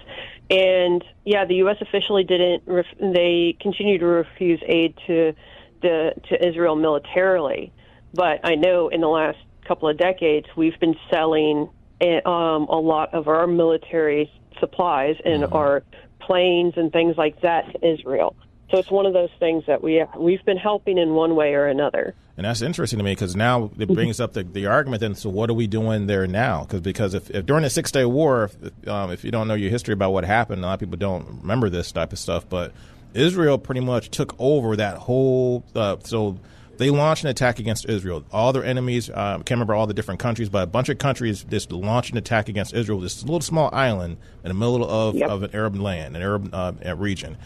And 0.50 1.04
yeah, 1.24 1.46
the 1.46 1.56
U.S. 1.56 1.78
officially 1.80 2.24
didn't. 2.24 2.64
Ref- 2.66 2.86
they 3.00 3.56
continue 3.62 3.98
to 3.98 4.06
refuse 4.06 4.62
aid 4.66 4.96
to 5.08 5.34
the 5.82 6.14
to 6.30 6.48
Israel 6.48 6.76
militarily, 6.76 7.72
but 8.14 8.42
I 8.44 8.56
know 8.56 8.90
in 8.90 9.00
the 9.00 9.08
last 9.08 9.38
couple 9.66 9.88
of 9.88 9.98
decades 9.98 10.48
we've 10.56 10.80
been 10.80 10.96
selling 11.10 11.70
eh, 12.02 12.20
um, 12.26 12.68
a 12.68 12.80
lot 12.80 13.14
of 13.14 13.28
our 13.28 13.48
military 13.48 14.32
supplies 14.60 15.16
and 15.24 15.44
mm-hmm. 15.44 15.54
our 15.54 15.84
planes 16.20 16.74
and 16.76 16.92
things 16.92 17.16
like 17.18 17.42
that 17.42 17.72
to 17.72 17.94
Israel. 17.94 18.36
So 18.70 18.78
it's 18.78 18.92
one 18.92 19.06
of 19.06 19.14
those 19.14 19.30
things 19.40 19.64
that 19.68 19.82
we 19.82 20.04
we've 20.18 20.44
been 20.44 20.58
helping 20.58 20.98
in 20.98 21.14
one 21.14 21.36
way 21.36 21.54
or 21.54 21.68
another. 21.68 22.14
And 22.36 22.46
that's 22.46 22.62
interesting 22.62 23.00
to 23.00 23.06
me 23.06 23.14
because 23.14 23.36
now 23.36 23.72
it 23.80 23.88
brings 23.88 24.20
up 24.20 24.34
the, 24.34 24.44
the 24.44 24.68
argument. 24.68 25.00
Then, 25.00 25.16
so 25.16 25.30
what 25.30 25.50
are 25.50 25.56
we 25.56 25.68
doing 25.68 26.06
there 26.06 26.28
now? 26.28 26.62
Because 26.64 26.82
because 26.82 27.14
if, 27.14 27.32
if 27.32 27.46
during 27.46 27.64
the 27.64 27.70
Six 27.70 27.92
Day 27.92 28.06
War, 28.06 28.44
if, 28.44 28.88
um, 28.88 29.10
if 29.10 29.24
you 29.24 29.32
don't 29.32 29.48
know 29.48 29.54
your 29.54 29.72
history 29.72 29.94
about 29.94 30.12
what 30.12 30.26
happened, 30.26 30.64
a 30.64 30.68
lot 30.68 30.74
of 30.76 30.80
people 30.82 30.98
don't 30.98 31.42
remember 31.42 31.70
this 31.70 31.92
type 31.92 32.12
of 32.12 32.20
stuff. 32.20 32.48
But 32.48 32.74
Israel 33.14 33.58
pretty 33.58 33.82
much 33.82 34.12
took 34.12 34.36
over 34.38 34.76
that 34.76 34.98
whole. 34.98 35.64
Uh, 35.74 35.98
so 36.04 36.38
they 36.78 36.90
launched 36.90 37.24
an 37.24 37.30
attack 37.30 37.60
against 37.60 37.90
Israel. 37.90 38.24
All 38.32 38.54
their 38.54 38.64
enemies, 38.64 39.10
uh, 39.10 39.14
I 39.14 39.36
can't 39.38 39.52
remember 39.52 39.74
all 39.74 39.88
the 39.88 39.94
different 39.94 40.20
countries, 40.20 40.50
but 40.50 40.64
a 40.64 40.68
bunch 40.68 40.90
of 40.90 41.00
countries 41.00 41.44
just 41.44 41.72
launched 41.72 42.12
an 42.12 42.18
attack 42.18 42.50
against 42.50 42.74
Israel. 42.74 43.00
This 43.00 43.24
little 43.24 43.42
small 43.42 43.74
island 43.74 44.18
in 44.44 44.50
the 44.50 44.54
middle 44.54 44.88
of, 44.88 45.16
yep. 45.16 45.30
of 45.30 45.44
an 45.44 45.52
Arab 45.54 45.76
land, 45.78 46.16
an 46.16 46.22
Arab 46.22 46.50
uh, 46.54 46.96
region. 46.96 47.38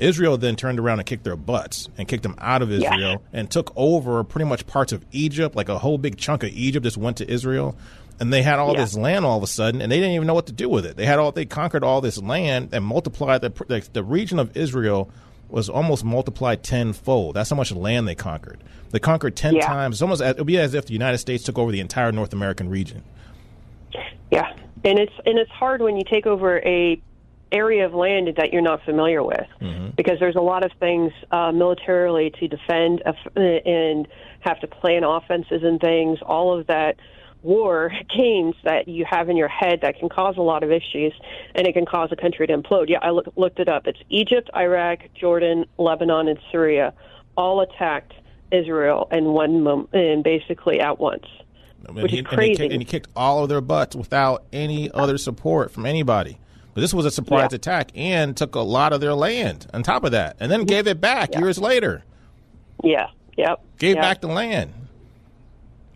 Israel 0.00 0.38
then 0.38 0.56
turned 0.56 0.80
around 0.80 0.98
and 0.98 1.06
kicked 1.06 1.24
their 1.24 1.36
butts 1.36 1.88
and 1.98 2.08
kicked 2.08 2.22
them 2.22 2.34
out 2.38 2.62
of 2.62 2.72
Israel 2.72 3.10
yeah. 3.10 3.16
and 3.32 3.50
took 3.50 3.72
over 3.76 4.24
pretty 4.24 4.46
much 4.46 4.66
parts 4.66 4.92
of 4.92 5.04
Egypt, 5.12 5.54
like 5.54 5.68
a 5.68 5.78
whole 5.78 5.98
big 5.98 6.16
chunk 6.16 6.42
of 6.42 6.50
Egypt 6.50 6.84
just 6.84 6.96
went 6.96 7.18
to 7.18 7.30
Israel. 7.30 7.76
And 8.18 8.32
they 8.32 8.42
had 8.42 8.58
all 8.58 8.74
yeah. 8.74 8.80
this 8.80 8.96
land 8.96 9.24
all 9.24 9.38
of 9.38 9.42
a 9.42 9.46
sudden, 9.46 9.80
and 9.80 9.90
they 9.90 9.96
didn't 9.96 10.12
even 10.12 10.26
know 10.26 10.34
what 10.34 10.46
to 10.46 10.52
do 10.52 10.68
with 10.68 10.84
it. 10.84 10.96
They 10.96 11.06
had 11.06 11.18
all 11.18 11.32
they 11.32 11.46
conquered 11.46 11.84
all 11.84 12.00
this 12.00 12.18
land 12.18 12.70
and 12.72 12.84
multiplied 12.84 13.40
the 13.40 13.50
the, 13.50 13.86
the 13.92 14.04
region 14.04 14.38
of 14.38 14.56
Israel 14.56 15.10
was 15.48 15.68
almost 15.68 16.04
multiplied 16.04 16.62
tenfold. 16.62 17.34
That's 17.34 17.50
how 17.50 17.56
much 17.56 17.72
land 17.72 18.06
they 18.06 18.14
conquered. 18.14 18.62
They 18.90 18.98
conquered 18.98 19.36
ten 19.36 19.54
yeah. 19.54 19.66
times. 19.66 19.96
It's 19.96 20.02
almost 20.02 20.22
it 20.22 20.36
would 20.38 20.46
be 20.46 20.58
as 20.58 20.74
if 20.74 20.86
the 20.86 20.92
United 20.92 21.18
States 21.18 21.44
took 21.44 21.58
over 21.58 21.72
the 21.72 21.80
entire 21.80 22.12
North 22.12 22.32
American 22.32 22.68
region. 22.68 23.02
Yeah, 24.30 24.52
and 24.84 24.98
it's 24.98 25.12
and 25.24 25.38
it's 25.38 25.50
hard 25.50 25.80
when 25.80 25.96
you 25.96 26.04
take 26.04 26.26
over 26.26 26.58
a 26.58 27.00
area 27.52 27.84
of 27.84 27.94
land 27.94 28.32
that 28.36 28.52
you're 28.52 28.62
not 28.62 28.82
familiar 28.84 29.22
with 29.22 29.46
mm-hmm. 29.60 29.90
because 29.96 30.18
there's 30.20 30.36
a 30.36 30.40
lot 30.40 30.64
of 30.64 30.70
things 30.78 31.12
uh, 31.30 31.52
militarily 31.52 32.30
to 32.38 32.48
defend 32.48 33.02
and 33.36 34.08
have 34.40 34.60
to 34.60 34.66
plan 34.66 35.04
offenses 35.04 35.62
and 35.62 35.80
things 35.80 36.18
all 36.22 36.58
of 36.58 36.66
that 36.66 36.96
war 37.42 37.92
games 38.16 38.54
that 38.64 38.88
you 38.88 39.04
have 39.08 39.28
in 39.28 39.36
your 39.36 39.48
head 39.48 39.80
that 39.82 39.98
can 39.98 40.08
cause 40.08 40.36
a 40.36 40.42
lot 40.42 40.62
of 40.62 40.70
issues 40.70 41.12
and 41.54 41.66
it 41.66 41.72
can 41.72 41.86
cause 41.86 42.10
a 42.12 42.16
country 42.16 42.46
to 42.46 42.56
implode 42.56 42.88
yeah 42.88 42.98
i 43.02 43.10
look, 43.10 43.26
looked 43.36 43.58
it 43.58 43.68
up 43.68 43.86
it's 43.86 44.00
egypt 44.08 44.50
iraq 44.56 45.00
jordan 45.14 45.64
lebanon 45.78 46.28
and 46.28 46.38
syria 46.52 46.92
all 47.36 47.60
attacked 47.60 48.12
israel 48.52 49.08
in 49.10 49.26
one 49.26 49.62
moment 49.62 49.88
and 49.92 50.22
basically 50.22 50.80
at 50.80 50.98
once 50.98 51.26
I 51.88 51.92
mean, 51.92 52.02
which 52.02 52.12
he, 52.12 52.18
is 52.18 52.26
crazy. 52.26 52.42
And 52.42 52.50
he, 52.50 52.56
kicked, 52.56 52.72
and 52.72 52.82
he 52.82 52.84
kicked 52.84 53.08
all 53.16 53.42
of 53.42 53.48
their 53.48 53.62
butts 53.62 53.96
without 53.96 54.44
any 54.52 54.90
other 54.92 55.16
support 55.16 55.70
from 55.70 55.86
anybody. 55.86 56.38
But 56.80 56.84
this 56.84 56.94
was 56.94 57.04
a 57.04 57.10
surprise 57.10 57.48
yeah. 57.50 57.56
attack 57.56 57.90
and 57.94 58.34
took 58.34 58.54
a 58.54 58.60
lot 58.60 58.94
of 58.94 59.02
their 59.02 59.12
land 59.12 59.66
on 59.74 59.82
top 59.82 60.02
of 60.02 60.12
that, 60.12 60.38
and 60.40 60.50
then 60.50 60.64
gave 60.64 60.86
it 60.86 60.98
back 60.98 61.34
yeah. 61.34 61.40
years 61.40 61.58
later. 61.58 62.04
Yeah. 62.82 63.08
Yep. 63.36 63.62
Gave 63.76 63.96
yep. 63.96 64.02
back 64.02 64.20
the 64.22 64.28
land. 64.28 64.72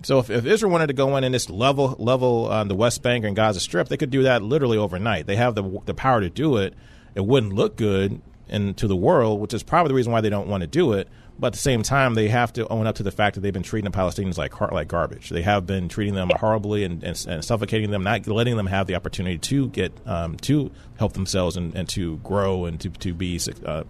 So 0.03 0.19
if, 0.19 0.29
if 0.29 0.45
Israel 0.45 0.71
wanted 0.71 0.89
to 0.89 0.93
go 0.93 1.17
in 1.17 1.25
and 1.25 1.35
this 1.35 1.49
level 1.49 1.97
level 1.99 2.53
on 2.53 2.69
the 2.69 2.75
West 2.75 3.03
Bank 3.03 3.25
and 3.25 3.35
Gaza 3.35 3.61
Strip, 3.61 3.89
they 3.89 3.97
could 3.97 4.11
do 4.11 4.25
that 4.25 4.43
literally 4.43 4.77
overnight. 4.77 5.27
They 5.27 5.37
have 5.37 5.55
the 5.55 5.81
the 5.87 5.95
power 5.95 6.21
to 6.21 6.29
do 6.29 6.59
it. 6.59 6.75
It 7.15 7.25
wouldn't 7.25 7.55
look 7.55 7.77
good 7.79 8.21
into 8.51 8.87
the 8.87 8.95
world, 8.95 9.41
which 9.41 9.55
is 9.55 9.63
probably 9.63 9.89
the 9.89 9.95
reason 9.95 10.13
why 10.13 10.21
they 10.21 10.29
don't 10.29 10.49
want 10.49 10.61
to 10.61 10.67
do 10.67 10.93
it. 10.93 11.09
But 11.39 11.49
at 11.49 11.53
the 11.55 11.59
same 11.59 11.83
time, 11.83 12.15
they 12.15 12.29
have 12.29 12.53
to 12.55 12.69
own 12.69 12.87
up 12.87 12.95
to 12.97 13.03
the 13.03 13.11
fact 13.11 13.35
that 13.35 13.41
they've 13.41 13.53
been 13.53 13.65
treating 13.65 13.91
the 13.91 13.97
Palestinians 13.97 14.39
like 14.39 14.59
like 14.61 14.87
garbage. 14.89 15.31
They 15.31 15.43
have 15.43 15.67
been 15.67 15.89
treating 15.89 16.15
them 16.15 16.31
horribly 16.31 16.85
and, 16.85 17.03
and, 17.03 17.27
and 17.29 17.45
suffocating 17.45 17.91
them, 17.91 18.05
not 18.05 18.27
letting 18.29 18.57
them 18.57 18.67
have 18.67 18.87
the 18.87 18.95
opportunity 18.95 19.39
to 19.39 19.69
get 19.69 19.93
um, 20.07 20.37
to 20.39 20.71
help 20.99 21.15
themselves 21.15 21.57
and, 21.57 21.75
and 21.75 21.89
to 21.91 22.19
grow 22.19 22.67
and 22.67 22.81
to 22.81 22.91
to 22.91 23.13
be 23.13 23.41
uh, 23.67 23.83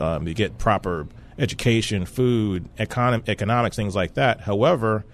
um, 0.00 0.24
to 0.24 0.32
get 0.32 0.56
proper 0.56 1.06
education, 1.38 2.06
food, 2.06 2.66
economic, 2.78 3.28
economics, 3.28 3.76
things 3.76 3.94
like 3.94 4.14
that. 4.14 4.40
However, 4.40 5.04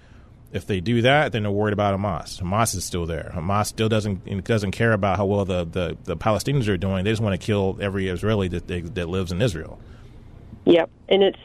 if 0.53 0.67
they 0.67 0.79
do 0.79 1.01
that, 1.01 1.31
then 1.31 1.43
they're 1.43 1.51
worried 1.51 1.73
about 1.73 1.99
Hamas. 1.99 2.41
Hamas 2.41 2.75
is 2.75 2.85
still 2.85 3.05
there. 3.05 3.31
Hamas 3.35 3.65
still 3.65 3.89
doesn't 3.89 4.45
doesn't 4.45 4.71
care 4.71 4.93
about 4.93 5.17
how 5.17 5.25
well 5.25 5.45
the, 5.45 5.65
the, 5.65 5.97
the 6.03 6.15
Palestinians 6.15 6.67
are 6.67 6.77
doing. 6.77 7.03
They 7.03 7.11
just 7.11 7.21
want 7.21 7.39
to 7.39 7.43
kill 7.43 7.77
every 7.81 8.07
Israeli 8.07 8.47
that 8.49 8.67
that 8.95 9.09
lives 9.09 9.31
in 9.31 9.41
Israel. 9.41 9.79
Yep, 10.65 10.89
and 11.09 11.23
it's 11.23 11.39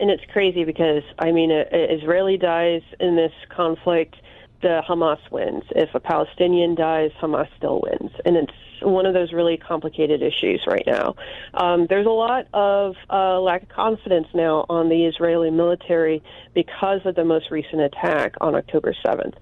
and 0.00 0.10
it's 0.10 0.24
crazy 0.32 0.64
because 0.64 1.02
I 1.18 1.32
mean, 1.32 1.50
an 1.50 1.66
Israeli 1.72 2.36
dies 2.36 2.82
in 3.00 3.16
this 3.16 3.32
conflict, 3.48 4.16
the 4.62 4.82
Hamas 4.88 5.18
wins. 5.30 5.64
If 5.70 5.94
a 5.94 6.00
Palestinian 6.00 6.74
dies, 6.74 7.10
Hamas 7.20 7.48
still 7.56 7.82
wins, 7.82 8.12
and 8.24 8.36
it's 8.36 8.52
one 8.84 9.06
of 9.06 9.14
those 9.14 9.32
really 9.32 9.56
complicated 9.56 10.22
issues 10.22 10.64
right 10.66 10.84
now. 10.86 11.14
Um, 11.54 11.86
there's 11.88 12.06
a 12.06 12.10
lot 12.10 12.46
of 12.52 12.96
uh, 13.10 13.40
lack 13.40 13.64
of 13.64 13.68
confidence 13.68 14.28
now 14.34 14.66
on 14.68 14.88
the 14.88 15.06
Israeli 15.06 15.50
military 15.50 16.22
because 16.54 17.00
of 17.04 17.14
the 17.14 17.24
most 17.24 17.50
recent 17.50 17.82
attack 17.82 18.34
on 18.40 18.54
October 18.54 18.94
7th. 19.04 19.34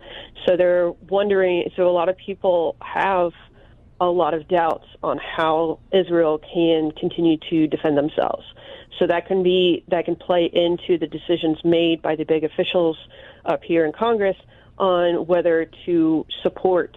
So 0.46 0.56
they're 0.56 0.90
wondering. 1.08 1.70
So 1.76 1.88
a 1.88 1.92
lot 1.92 2.08
of 2.08 2.16
people 2.16 2.76
have 2.80 3.32
a 4.00 4.06
lot 4.06 4.34
of 4.34 4.48
doubts 4.48 4.86
on 5.02 5.18
how 5.18 5.78
Israel 5.92 6.40
can 6.52 6.90
continue 6.92 7.36
to 7.50 7.66
defend 7.66 7.96
themselves. 7.96 8.44
So 8.98 9.06
that 9.06 9.26
can 9.26 9.42
be 9.42 9.84
that 9.88 10.04
can 10.04 10.16
play 10.16 10.50
into 10.52 10.98
the 10.98 11.06
decisions 11.06 11.58
made 11.64 12.02
by 12.02 12.16
the 12.16 12.24
big 12.24 12.44
officials 12.44 12.96
up 13.44 13.62
here 13.62 13.84
in 13.84 13.92
Congress 13.92 14.36
on 14.78 15.26
whether 15.26 15.70
to 15.84 16.26
support 16.42 16.96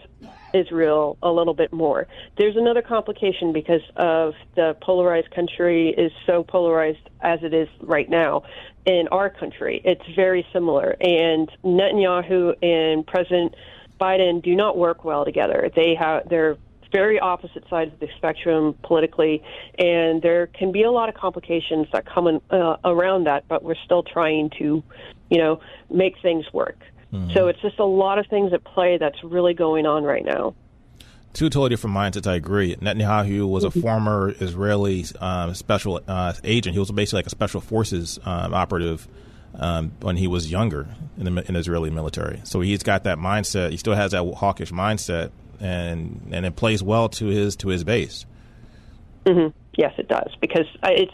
Israel 0.53 1.17
a 1.21 1.29
little 1.29 1.53
bit 1.53 1.73
more. 1.73 2.07
There's 2.37 2.55
another 2.55 2.81
complication 2.81 3.51
because 3.51 3.81
of 3.95 4.33
the 4.55 4.77
polarized 4.81 5.31
country 5.31 5.89
is 5.89 6.11
so 6.25 6.43
polarized 6.43 7.09
as 7.21 7.39
it 7.43 7.53
is 7.53 7.67
right 7.81 8.09
now 8.09 8.43
in 8.85 9.07
our 9.09 9.29
country. 9.29 9.81
It's 9.83 10.03
very 10.15 10.45
similar, 10.53 10.95
and 11.01 11.49
Netanyahu 11.63 12.55
and 12.61 13.05
President 13.05 13.55
Biden 13.99 14.41
do 14.41 14.55
not 14.55 14.77
work 14.77 15.03
well 15.03 15.25
together. 15.25 15.69
They 15.75 15.95
have 15.95 16.29
they're 16.29 16.57
very 16.93 17.19
opposite 17.19 17.67
sides 17.69 17.91
of 17.91 17.99
the 17.99 18.07
spectrum 18.15 18.75
politically, 18.83 19.43
and 19.77 20.21
there 20.21 20.47
can 20.47 20.71
be 20.71 20.83
a 20.83 20.91
lot 20.91 21.09
of 21.09 21.15
complications 21.15 21.87
that 21.91 22.05
come 22.05 22.27
in, 22.27 22.41
uh, 22.51 22.77
around 22.85 23.25
that. 23.25 23.45
But 23.49 23.63
we're 23.63 23.75
still 23.83 24.03
trying 24.03 24.51
to, 24.59 24.81
you 25.29 25.37
know, 25.37 25.59
make 25.89 26.15
things 26.21 26.45
work. 26.53 26.79
Mm-hmm. 27.11 27.33
So 27.33 27.47
it's 27.47 27.61
just 27.61 27.79
a 27.79 27.85
lot 27.85 28.19
of 28.19 28.27
things 28.27 28.53
at 28.53 28.63
play 28.63 28.97
that's 28.97 29.21
really 29.23 29.53
going 29.53 29.85
on 29.85 30.03
right 30.03 30.23
now. 30.23 30.55
Two 31.33 31.49
totally 31.49 31.69
different 31.69 31.95
mindsets. 31.95 32.27
I 32.27 32.35
agree. 32.35 32.75
Netanyahu 32.75 33.49
was 33.49 33.63
a 33.63 33.69
mm-hmm. 33.69 33.81
former 33.81 34.35
Israeli 34.39 35.05
uh, 35.19 35.53
special 35.53 35.99
uh, 36.07 36.33
agent. 36.43 36.73
He 36.73 36.79
was 36.79 36.91
basically 36.91 37.19
like 37.19 37.27
a 37.27 37.31
special 37.31 37.59
forces 37.59 38.19
um, 38.23 38.53
operative 38.53 39.07
um, 39.55 39.91
when 40.01 40.17
he 40.17 40.27
was 40.27 40.51
younger 40.51 40.87
in 41.17 41.33
the 41.33 41.47
in 41.47 41.55
Israeli 41.55 41.89
military. 41.89 42.41
So 42.43 42.61
he's 42.61 42.83
got 42.83 43.03
that 43.05 43.17
mindset. 43.17 43.71
He 43.71 43.77
still 43.77 43.95
has 43.95 44.11
that 44.11 44.23
hawkish 44.35 44.71
mindset, 44.71 45.31
and 45.63 46.29
and 46.31 46.45
it 46.45 46.55
plays 46.55 46.83
well 46.83 47.09
to 47.09 47.27
his 47.27 47.55
to 47.57 47.69
his 47.69 47.83
base. 47.83 48.25
Mm-hmm. 49.25 49.57
Yes, 49.77 49.93
it 49.97 50.07
does 50.07 50.35
because 50.41 50.67
it's 50.83 51.13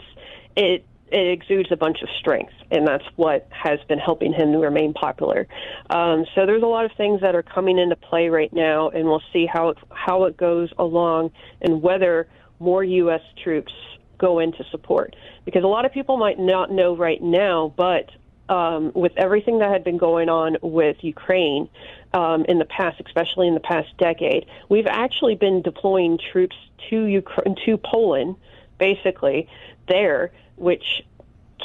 it 0.56 0.84
it 1.12 1.32
exudes 1.32 1.70
a 1.72 1.76
bunch 1.76 2.02
of 2.02 2.08
strength, 2.18 2.52
and 2.70 2.86
that's 2.86 3.04
what 3.16 3.48
has 3.50 3.80
been 3.88 3.98
helping 3.98 4.32
him 4.32 4.54
remain 4.54 4.92
popular. 4.92 5.46
Um, 5.88 6.24
so 6.34 6.46
there's 6.46 6.62
a 6.62 6.66
lot 6.66 6.84
of 6.84 6.92
things 6.96 7.20
that 7.22 7.34
are 7.34 7.42
coming 7.42 7.78
into 7.78 7.96
play 7.96 8.28
right 8.28 8.52
now, 8.52 8.90
and 8.90 9.06
we'll 9.06 9.22
see 9.32 9.46
how 9.46 9.70
it, 9.70 9.78
how 9.90 10.24
it 10.24 10.36
goes 10.36 10.72
along 10.78 11.32
and 11.60 11.82
whether 11.82 12.28
more 12.60 12.84
U.S. 12.84 13.22
troops 13.42 13.72
go 14.18 14.38
into 14.38 14.64
support. 14.70 15.16
Because 15.44 15.64
a 15.64 15.68
lot 15.68 15.84
of 15.84 15.92
people 15.92 16.16
might 16.16 16.38
not 16.38 16.70
know 16.70 16.94
right 16.94 17.20
now, 17.20 17.72
but 17.76 18.10
um, 18.50 18.90
with 18.94 19.12
everything 19.16 19.60
that 19.60 19.70
had 19.70 19.84
been 19.84 19.96
going 19.96 20.28
on 20.28 20.58
with 20.60 20.96
Ukraine 21.02 21.68
um, 22.12 22.44
in 22.46 22.58
the 22.58 22.64
past, 22.64 23.00
especially 23.06 23.46
in 23.46 23.54
the 23.54 23.60
past 23.60 23.96
decade, 23.96 24.44
we've 24.68 24.88
actually 24.88 25.36
been 25.36 25.62
deploying 25.62 26.18
troops 26.18 26.56
to 26.90 27.04
Ukraine, 27.04 27.54
to 27.64 27.78
Poland, 27.78 28.34
basically 28.78 29.48
there, 29.88 30.32
which 30.56 31.02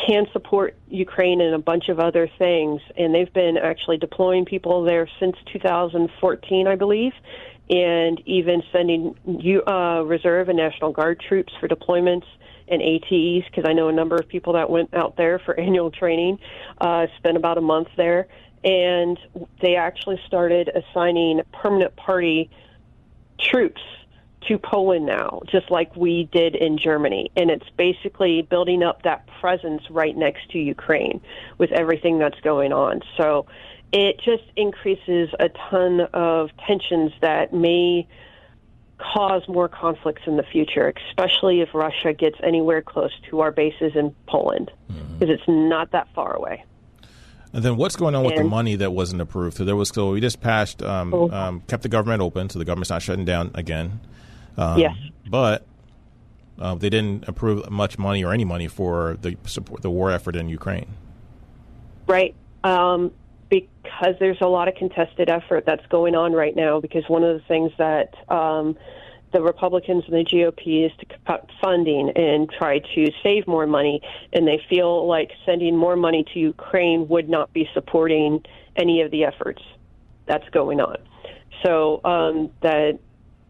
can 0.06 0.27
support 0.32 0.75
Ukraine 0.89 1.42
and 1.42 1.56
a 1.56 1.60
bunch 1.60 1.89
of 1.89 2.00
other 2.00 2.30
things. 2.38 2.82
And 2.96 3.15
they've 3.15 3.34
been 3.34 3.58
actually 3.58 3.98
deploying 3.98 4.46
people 4.46 4.84
there 4.84 5.10
since 5.20 5.36
2014, 5.54 6.68
I 6.68 6.75
believe, 6.75 7.13
and 7.68 8.22
even 8.27 8.62
sending 8.72 9.15
uh, 9.68 10.04
reserve 10.06 10.50
and 10.50 10.58
National 10.58 10.92
Guard 10.92 11.20
troops 11.20 11.51
for 11.60 11.68
deployments 11.68 12.25
and 12.67 12.81
ATEs 12.81 13.45
because 13.50 13.65
I 13.67 13.74
know 13.74 13.88
a 13.88 13.93
number 13.93 14.15
of 14.15 14.27
people 14.27 14.53
that 14.53 14.69
went 14.69 14.93
out 14.93 15.17
there 15.17 15.39
for 15.39 15.60
annual 15.60 15.91
training, 15.91 16.39
uh, 16.79 17.07
spent 17.17 17.38
about 17.38 17.57
a 17.57 17.62
month 17.62 17.89
there, 17.98 18.27
and 18.63 19.19
they 19.62 19.75
actually 19.75 20.19
started 20.25 20.69
assigning 20.69 21.41
permanent 21.53 21.95
party 21.95 22.50
troops 23.39 23.81
to 24.48 24.57
Poland 24.57 25.05
now, 25.05 25.41
just 25.48 25.72
like 25.72 25.95
we 25.95 26.29
did 26.31 26.55
in 26.55 26.77
Germany. 26.77 27.31
And 27.36 27.50
it's 27.50 27.69
basically 27.77 28.41
building 28.43 28.84
up 28.84 29.03
that 29.03 29.27
presence 29.39 29.84
right 29.89 30.15
next 30.15 30.50
to 30.51 30.60
Ukraine 30.60 31.22
with 31.57 31.72
everything 31.72 32.19
that's 32.19 32.39
going 32.41 32.72
on. 32.72 33.01
So 33.17 33.48
it 33.91 34.19
just 34.24 34.43
increases 34.55 35.29
a 35.39 35.50
ton 35.69 36.01
of 36.13 36.50
tensions 36.67 37.12
that 37.22 37.53
may 37.53 38.07
cause 39.13 39.47
more 39.47 39.67
conflicts 39.67 40.24
in 40.25 40.38
the 40.38 40.43
future, 40.43 40.93
especially 41.09 41.62
if 41.62 41.74
Russia 41.74 42.13
gets 42.13 42.38
anywhere 42.43 42.81
close 42.81 43.12
to 43.29 43.41
our 43.41 43.51
bases 43.51 43.95
in 43.95 44.15
Poland, 44.27 44.71
because 44.88 45.03
mm-hmm. 45.03 45.31
it's 45.31 45.43
not 45.47 45.91
that 45.91 46.07
far 46.13 46.35
away. 46.35 46.63
And 47.53 47.63
then 47.63 47.77
what's 47.77 47.95
going 47.95 48.15
on 48.15 48.24
with 48.25 48.33
and, 48.33 48.45
the 48.45 48.50
money 48.50 48.75
that 48.75 48.91
wasn't 48.91 49.21
approved? 49.21 49.57
So 49.57 49.63
there 49.63 49.75
was 49.75 49.89
so 49.89 50.12
we 50.12 50.19
just 50.19 50.41
passed, 50.41 50.83
um, 50.83 51.13
oh. 51.13 51.29
um, 51.31 51.62
kept 51.67 51.83
the 51.83 51.89
government 51.89 52.21
open, 52.21 52.50
so 52.50 52.59
the 52.59 52.65
government's 52.65 52.89
not 52.89 53.01
shutting 53.01 53.25
down 53.25 53.51
again. 53.53 54.01
Um, 54.57 54.79
yes, 54.79 54.95
but 55.27 55.65
uh, 56.59 56.75
they 56.75 56.89
didn't 56.89 57.27
approve 57.27 57.69
much 57.69 57.97
money 57.97 58.24
or 58.24 58.33
any 58.33 58.45
money 58.45 58.67
for 58.67 59.17
the 59.21 59.38
support 59.45 59.81
the 59.81 59.89
war 59.89 60.12
effort 60.12 60.35
in 60.35 60.50
Ukraine. 60.50 60.88
Right. 62.07 62.35
Um, 62.63 63.12
because 63.49 64.15
there's 64.19 64.41
a 64.41 64.47
lot 64.47 64.67
of 64.67 64.75
contested 64.75 65.29
effort 65.29 65.63
that's 65.65 65.85
going 65.87 66.15
on 66.15 66.33
right 66.33 66.55
now. 66.55 66.79
Because 66.79 67.03
one 67.07 67.23
of 67.23 67.37
the 67.37 67.43
things 67.47 67.71
that 67.77 68.13
um, 68.29 68.77
the 69.33 69.41
Republicans 69.41 70.03
and 70.07 70.13
the 70.13 70.25
GOP 70.25 70.85
is 70.85 70.91
to 70.99 71.05
cut 71.27 71.49
funding 71.61 72.11
and 72.15 72.49
try 72.49 72.79
to 72.79 73.12
save 73.23 73.47
more 73.47 73.67
money, 73.67 74.01
and 74.34 74.47
they 74.47 74.62
feel 74.69 75.08
like 75.08 75.31
sending 75.45 75.75
more 75.75 75.95
money 75.95 76.25
to 76.34 76.39
Ukraine 76.39 77.08
would 77.10 77.29
not 77.29 77.51
be 77.53 77.67
supporting 77.73 78.43
any 78.75 79.01
of 79.01 79.12
the 79.12 79.25
efforts 79.25 79.62
that's 80.25 80.47
going 80.49 80.79
on. 80.79 80.97
So 81.63 82.01
um, 82.03 82.51
that 82.62 82.99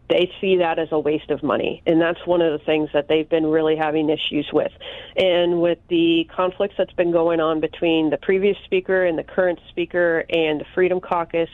they 0.08 0.30
see 0.40 0.58
that 0.58 0.78
as 0.78 0.88
a 0.92 0.98
waste 0.98 1.30
of 1.30 1.42
money. 1.42 1.82
And 1.86 2.00
that's 2.00 2.24
one 2.26 2.40
of 2.40 2.58
the 2.58 2.64
things 2.64 2.90
that 2.92 3.08
they've 3.08 3.28
been 3.28 3.46
really 3.46 3.76
having 3.76 4.08
issues 4.08 4.48
with. 4.52 4.72
And 5.16 5.60
with 5.60 5.78
the 5.88 6.28
conflicts 6.34 6.74
that's 6.78 6.92
been 6.92 7.10
going 7.10 7.40
on 7.40 7.60
between 7.60 8.10
the 8.10 8.16
previous 8.16 8.56
speaker 8.64 9.04
and 9.04 9.18
the 9.18 9.24
current 9.24 9.58
speaker 9.68 10.24
and 10.28 10.60
the 10.60 10.64
Freedom 10.74 11.00
Caucus 11.00 11.50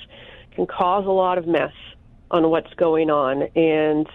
can 0.55 0.67
cause 0.67 1.07
a 1.07 1.11
lot 1.11 1.39
of 1.39 1.47
mess 1.47 1.73
on 2.31 2.51
what's 2.51 2.73
going 2.75 3.11
on. 3.11 3.43
And 3.57 4.07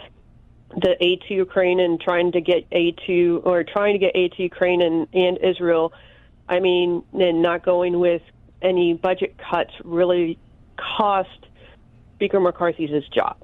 the 0.69 0.95
aid 0.99 1.21
to 1.27 1.33
Ukraine 1.33 1.79
and 1.79 1.99
trying 1.99 2.31
to 2.33 2.41
get 2.41 2.65
aid 2.71 2.99
to, 3.07 3.41
or 3.43 3.63
trying 3.63 3.93
to 3.93 3.99
get 3.99 4.11
aid 4.15 4.33
to 4.33 4.43
Ukraine 4.43 4.81
and, 4.81 5.07
and 5.13 5.39
Israel, 5.41 5.93
I 6.47 6.59
mean, 6.59 7.03
and 7.13 7.41
not 7.41 7.65
going 7.65 7.99
with 7.99 8.21
any 8.61 8.93
budget 8.93 9.35
cuts 9.37 9.71
really 9.83 10.37
cost 10.75 11.29
Speaker 12.15 12.39
McCarthy's 12.39 13.07
job 13.13 13.37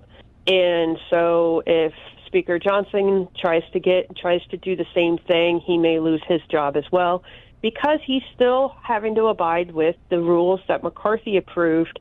and 0.47 0.97
so 1.09 1.63
if 1.65 1.93
Speaker 2.27 2.59
Johnson 2.59 3.27
tries 3.39 3.63
to 3.73 3.79
get 3.79 4.15
tries 4.17 4.45
to 4.47 4.57
do 4.57 4.75
the 4.75 4.87
same 4.95 5.17
thing, 5.17 5.59
he 5.59 5.77
may 5.77 5.99
lose 5.99 6.21
his 6.27 6.41
job 6.49 6.75
as 6.75 6.85
well 6.91 7.23
because 7.61 7.99
he's 8.05 8.23
still 8.35 8.75
having 8.83 9.15
to 9.15 9.25
abide 9.27 9.71
with 9.71 9.95
the 10.09 10.19
rules 10.19 10.59
that 10.67 10.83
McCarthy 10.83 11.37
approved 11.37 11.99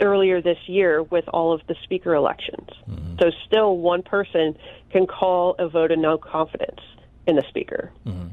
earlier 0.00 0.40
this 0.40 0.58
year 0.66 1.02
with 1.02 1.28
all 1.28 1.52
of 1.52 1.60
the 1.66 1.74
speaker 1.82 2.14
elections. 2.14 2.68
Mm-hmm. 2.88 3.16
So 3.20 3.30
still 3.46 3.76
one 3.78 4.02
person 4.02 4.56
can 4.90 5.06
call 5.06 5.54
a 5.58 5.68
vote 5.68 5.90
of 5.90 5.98
no 5.98 6.18
confidence 6.18 6.80
in 7.26 7.36
the 7.36 7.44
speaker. 7.48 7.90
Mm-hmm. 8.06 8.28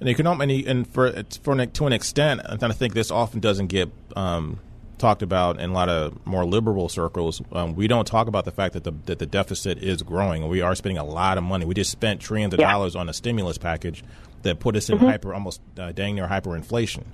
And 0.00 0.08
economic, 0.08 0.66
and 0.66 0.88
for 0.88 1.12
for 1.42 1.66
to 1.66 1.86
an 1.86 1.92
extent, 1.92 2.40
and 2.44 2.64
I 2.64 2.72
think 2.72 2.94
this 2.94 3.10
often 3.10 3.38
doesn't 3.38 3.68
get 3.68 3.90
um, 4.16 4.58
talked 5.02 5.20
about 5.20 5.60
in 5.60 5.70
a 5.70 5.72
lot 5.72 5.88
of 5.88 6.24
more 6.24 6.46
liberal 6.46 6.88
circles. 6.88 7.42
Um, 7.52 7.74
we 7.74 7.88
don't 7.88 8.06
talk 8.06 8.28
about 8.28 8.44
the 8.46 8.52
fact 8.52 8.72
that 8.74 8.84
the 8.84 8.92
that 9.06 9.18
the 9.18 9.26
deficit 9.26 9.78
is 9.78 10.02
growing. 10.02 10.48
We 10.48 10.62
are 10.62 10.74
spending 10.74 10.96
a 10.96 11.04
lot 11.04 11.36
of 11.36 11.44
money. 11.44 11.66
We 11.66 11.74
just 11.74 11.90
spent 11.90 12.20
trillions 12.20 12.54
of 12.54 12.60
yeah. 12.60 12.70
dollars 12.70 12.96
on 12.96 13.08
a 13.08 13.12
stimulus 13.12 13.58
package 13.58 14.02
that 14.42 14.60
put 14.60 14.76
us 14.76 14.88
in 14.88 14.98
mm-hmm. 14.98 15.06
hyper, 15.06 15.34
almost 15.34 15.60
uh, 15.78 15.92
dang 15.92 16.14
near 16.14 16.28
hyperinflation. 16.28 17.04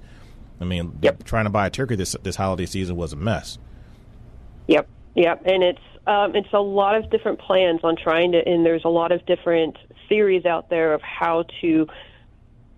I 0.61 0.65
mean, 0.65 0.99
yep. 1.03 1.25
trying 1.25 1.45
to 1.45 1.51
buy 1.51 1.67
a 1.67 1.71
turkey 1.71 1.97
this 1.97 2.15
this 2.23 2.37
holiday 2.37 2.67
season 2.67 2.95
was 2.97 3.13
a 3.13 3.17
mess. 3.17 3.59
Yep, 4.67 4.87
yep, 5.15 5.43
and 5.47 5.63
it's 5.63 5.81
um, 6.07 6.37
it's 6.37 6.53
a 6.53 6.61
lot 6.61 6.95
of 6.95 7.11
different 7.11 7.41
plans 7.41 7.81
on 7.83 7.97
trying 7.97 8.33
to, 8.33 8.47
and 8.47 8.67
there's 8.67 8.85
a 8.85 8.91
lot 8.91 9.13
of 9.13 9.25
different 9.25 9.77
theories 10.09 10.45
out 10.45 10.69
there 10.69 10.93
of 10.93 11.01
how 11.01 11.45
to 11.63 11.87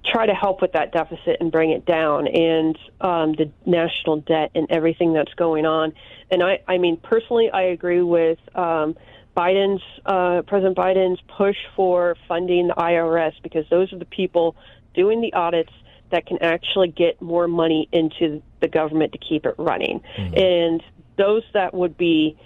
try 0.05 0.27
to 0.27 0.35
help 0.35 0.63
with 0.63 0.73
that 0.73 0.93
deficit 0.93 1.37
and 1.41 1.53
bring 1.53 1.71
it 1.71 1.85
down 1.85 2.27
and 2.27 2.79
um, 3.01 3.33
the 3.35 3.51
national 3.67 4.19
debt 4.19 4.51
and 4.55 4.67
everything 4.71 5.13
that's 5.13 5.35
going 5.35 5.67
on. 5.67 5.93
And 6.31 6.43
I, 6.43 6.61
I 6.67 6.79
mean, 6.79 6.97
personally, 6.97 7.51
I 7.51 7.63
agree 7.63 8.03
with 8.03 8.39
um, 8.55 8.97
Biden's, 9.37 9.83
uh, 10.07 10.43
President 10.47 10.77
Biden's 10.77 11.21
push 11.37 11.57
for 11.77 12.17
funding 12.29 12.69
the 12.69 12.75
IRS 12.75 13.33
because 13.43 13.67
those 13.69 13.93
are 13.93 13.99
the 13.99 14.05
people 14.07 14.57
doing 14.95 15.21
the 15.21 15.33
audits 15.35 15.73
that 16.11 16.27
can 16.27 16.39
actually 16.43 16.89
get 16.89 17.21
more 17.21 17.47
money 17.47 17.89
into 17.93 18.43
the 18.61 18.69
government 18.69 19.13
to 19.13 19.19
keep 19.19 19.47
it 19.47 19.55
running. 19.59 20.01
Mm-hmm. 20.17 20.35
And 20.37 20.83
those 21.17 21.43
that 21.53 21.75
would 21.75 21.97
be 21.97 22.37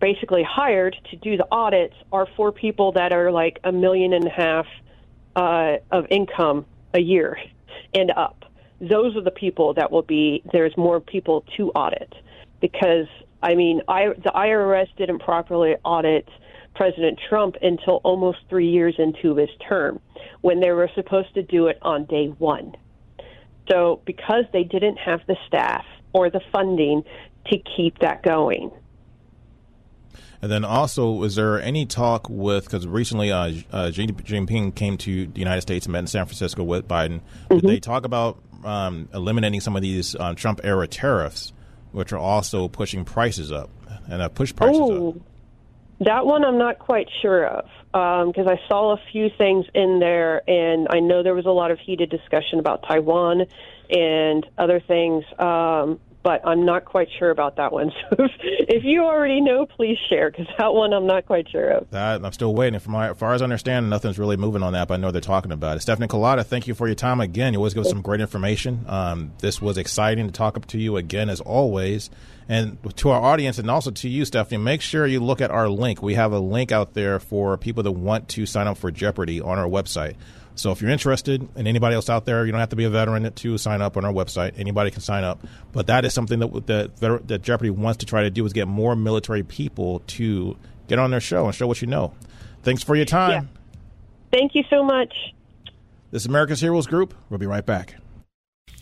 basically 0.00 0.42
hired 0.42 0.96
to 1.10 1.16
do 1.16 1.36
the 1.36 1.46
audits 1.50 1.94
are 2.12 2.26
for 2.36 2.52
people 2.52 2.92
that 2.92 3.12
are 3.12 3.30
like 3.30 3.58
a 3.64 3.72
million 3.72 4.12
and 4.12 4.26
a 4.26 4.30
half 4.30 4.66
uh, 5.36 5.76
of 5.90 6.06
income 6.10 6.66
a 6.92 7.00
year 7.00 7.38
and 7.92 8.10
up. 8.10 8.44
Those 8.80 9.16
are 9.16 9.22
the 9.22 9.30
people 9.30 9.74
that 9.74 9.90
will 9.90 10.02
be, 10.02 10.42
there's 10.52 10.76
more 10.76 11.00
people 11.00 11.44
to 11.56 11.70
audit. 11.70 12.12
Because, 12.60 13.06
I 13.42 13.54
mean, 13.54 13.82
I, 13.88 14.08
the 14.08 14.32
IRS 14.34 14.88
didn't 14.96 15.20
properly 15.20 15.76
audit 15.84 16.28
President 16.74 17.20
Trump 17.28 17.56
until 17.62 18.00
almost 18.04 18.38
three 18.48 18.68
years 18.68 18.94
into 18.98 19.36
his 19.36 19.50
term 19.68 20.00
when 20.40 20.60
they 20.60 20.70
were 20.72 20.90
supposed 20.94 21.34
to 21.34 21.42
do 21.42 21.68
it 21.68 21.78
on 21.82 22.04
day 22.06 22.28
one. 22.38 22.74
So, 23.70 24.00
because 24.04 24.44
they 24.52 24.64
didn't 24.64 24.98
have 24.98 25.20
the 25.26 25.36
staff 25.46 25.84
or 26.12 26.30
the 26.30 26.40
funding 26.52 27.02
to 27.46 27.58
keep 27.76 27.98
that 28.00 28.22
going, 28.22 28.70
and 30.44 30.52
then 30.52 30.62
also, 30.62 31.10
was 31.10 31.36
there 31.36 31.58
any 31.58 31.86
talk 31.86 32.28
with 32.28 32.64
because 32.64 32.86
recently 32.86 33.32
uh, 33.32 33.50
uh, 33.72 33.90
Xi 33.90 34.08
Jinping 34.08 34.74
came 34.74 34.98
to 34.98 35.26
the 35.26 35.38
United 35.38 35.62
States 35.62 35.86
and 35.86 35.94
met 35.94 36.00
in 36.00 36.06
San 36.06 36.26
Francisco 36.26 36.62
with 36.62 36.86
Biden? 36.86 37.22
Mm-hmm. 37.48 37.60
Did 37.60 37.70
they 37.70 37.80
talk 37.80 38.04
about 38.04 38.42
um, 38.62 39.08
eliminating 39.14 39.62
some 39.62 39.74
of 39.74 39.80
these 39.80 40.14
uh, 40.14 40.34
Trump 40.34 40.60
era 40.62 40.86
tariffs, 40.86 41.54
which 41.92 42.12
are 42.12 42.18
also 42.18 42.68
pushing 42.68 43.06
prices 43.06 43.52
up 43.52 43.70
and 44.06 44.20
uh, 44.20 44.28
push 44.28 44.54
prices 44.54 44.80
Ooh. 44.80 45.08
up? 45.08 45.14
That 46.00 46.26
one 46.26 46.44
I'm 46.44 46.58
not 46.58 46.78
quite 46.78 47.08
sure 47.22 47.46
of 47.46 47.64
because 47.92 48.46
um, 48.46 48.48
I 48.48 48.60
saw 48.68 48.92
a 48.92 49.00
few 49.12 49.30
things 49.38 49.64
in 49.72 49.98
there, 49.98 50.42
and 50.46 50.88
I 50.90 51.00
know 51.00 51.22
there 51.22 51.34
was 51.34 51.46
a 51.46 51.52
lot 51.52 51.70
of 51.70 51.78
heated 51.78 52.10
discussion 52.10 52.58
about 52.58 52.84
Taiwan 52.86 53.46
and 53.88 54.46
other 54.58 54.78
things. 54.78 55.24
Um, 55.38 56.00
but 56.24 56.40
I'm 56.44 56.64
not 56.64 56.86
quite 56.86 57.08
sure 57.18 57.30
about 57.30 57.56
that 57.56 57.72
one. 57.72 57.92
So 58.10 58.24
if, 58.24 58.30
if 58.40 58.84
you 58.84 59.04
already 59.04 59.40
know, 59.40 59.66
please 59.66 59.98
share 60.08 60.30
because 60.30 60.46
that 60.58 60.72
one 60.72 60.92
I'm 60.92 61.06
not 61.06 61.26
quite 61.26 61.48
sure 61.50 61.70
of. 61.70 61.90
That 61.90 62.24
I'm 62.24 62.32
still 62.32 62.54
waiting. 62.54 62.80
From 62.80 62.92
my, 62.92 63.10
as 63.10 63.16
far 63.16 63.34
as 63.34 63.42
I 63.42 63.44
understand, 63.44 63.90
nothing's 63.90 64.18
really 64.18 64.36
moving 64.36 64.62
on 64.62 64.72
that, 64.72 64.88
but 64.88 64.94
I 64.94 64.96
know 64.98 65.10
they're 65.10 65.20
talking 65.20 65.52
about 65.52 65.76
it. 65.76 65.80
Stephanie 65.80 66.08
Kalota, 66.08 66.44
thank 66.44 66.66
you 66.66 66.74
for 66.74 66.86
your 66.86 66.94
time 66.94 67.20
again. 67.20 67.52
You 67.52 67.58
always 67.58 67.74
give 67.74 67.82
us 67.84 67.90
some 67.90 68.02
great 68.02 68.20
information. 68.20 68.84
Um, 68.88 69.32
this 69.38 69.60
was 69.60 69.78
exciting 69.78 70.26
to 70.26 70.32
talk 70.32 70.56
up 70.56 70.66
to 70.66 70.78
you 70.78 70.96
again, 70.96 71.28
as 71.28 71.40
always. 71.40 72.10
And 72.48 72.78
to 72.96 73.10
our 73.10 73.20
audience 73.20 73.58
and 73.58 73.70
also 73.70 73.90
to 73.90 74.08
you, 74.08 74.24
Stephanie, 74.24 74.62
make 74.62 74.80
sure 74.80 75.06
you 75.06 75.20
look 75.20 75.40
at 75.40 75.50
our 75.50 75.68
link. 75.68 76.02
We 76.02 76.14
have 76.14 76.32
a 76.32 76.38
link 76.38 76.72
out 76.72 76.94
there 76.94 77.18
for 77.18 77.56
people 77.56 77.82
that 77.82 77.92
want 77.92 78.28
to 78.30 78.46
sign 78.46 78.66
up 78.66 78.78
for 78.78 78.90
Jeopardy 78.90 79.40
on 79.40 79.58
our 79.58 79.68
website. 79.68 80.16
So 80.56 80.70
if 80.70 80.80
you're 80.80 80.90
interested, 80.90 81.46
and 81.56 81.66
anybody 81.66 81.94
else 81.94 82.08
out 82.08 82.26
there, 82.26 82.46
you 82.46 82.52
don't 82.52 82.60
have 82.60 82.68
to 82.70 82.76
be 82.76 82.84
a 82.84 82.90
veteran 82.90 83.30
to 83.32 83.58
sign 83.58 83.82
up 83.82 83.96
on 83.96 84.04
our 84.04 84.12
website. 84.12 84.52
Anybody 84.56 84.90
can 84.90 85.00
sign 85.00 85.24
up. 85.24 85.44
But 85.72 85.88
that 85.88 86.04
is 86.04 86.14
something 86.14 86.38
that 86.38 86.66
that, 87.00 87.28
that 87.28 87.42
Jeopardy 87.42 87.70
wants 87.70 87.98
to 87.98 88.06
try 88.06 88.22
to 88.22 88.30
do 88.30 88.44
is 88.46 88.52
get 88.52 88.68
more 88.68 88.94
military 88.94 89.42
people 89.42 90.00
to 90.08 90.56
get 90.86 90.98
on 90.98 91.10
their 91.10 91.20
show 91.20 91.46
and 91.46 91.54
show 91.54 91.66
what 91.66 91.82
you 91.82 91.88
know. 91.88 92.12
Thanks 92.62 92.82
for 92.82 92.94
your 92.94 93.04
time. 93.04 93.30
Yeah. 93.30 93.42
Thank 94.32 94.54
you 94.54 94.62
so 94.70 94.84
much. 94.84 95.12
This 96.10 96.22
is 96.22 96.26
America's 96.26 96.60
Heroes 96.60 96.86
Group. 96.86 97.14
We'll 97.28 97.38
be 97.38 97.46
right 97.46 97.66
back. 97.66 97.96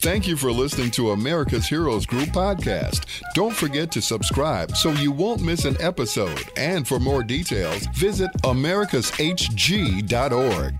Thank 0.01 0.27
you 0.27 0.37
for 0.37 0.51
listening 0.51 0.91
to 0.93 1.11
America's 1.13 1.67
Heroes 1.67 2.07
Group 2.07 2.31
podcast. 2.31 3.05
Don't 3.35 3.55
forget 3.55 3.93
to 3.93 4.03
subscribe 4.03 4.77
so 4.77 4.91
you 4.91 5.13
won't 5.13 5.43
miss 5.43 5.65
an 5.65 5.77
episode. 5.81 6.43
And 6.57 6.89
for 6.89 6.99
more 6.99 7.23
details, 7.23 7.87
visit 7.95 8.33
americashg.org. 8.43 10.75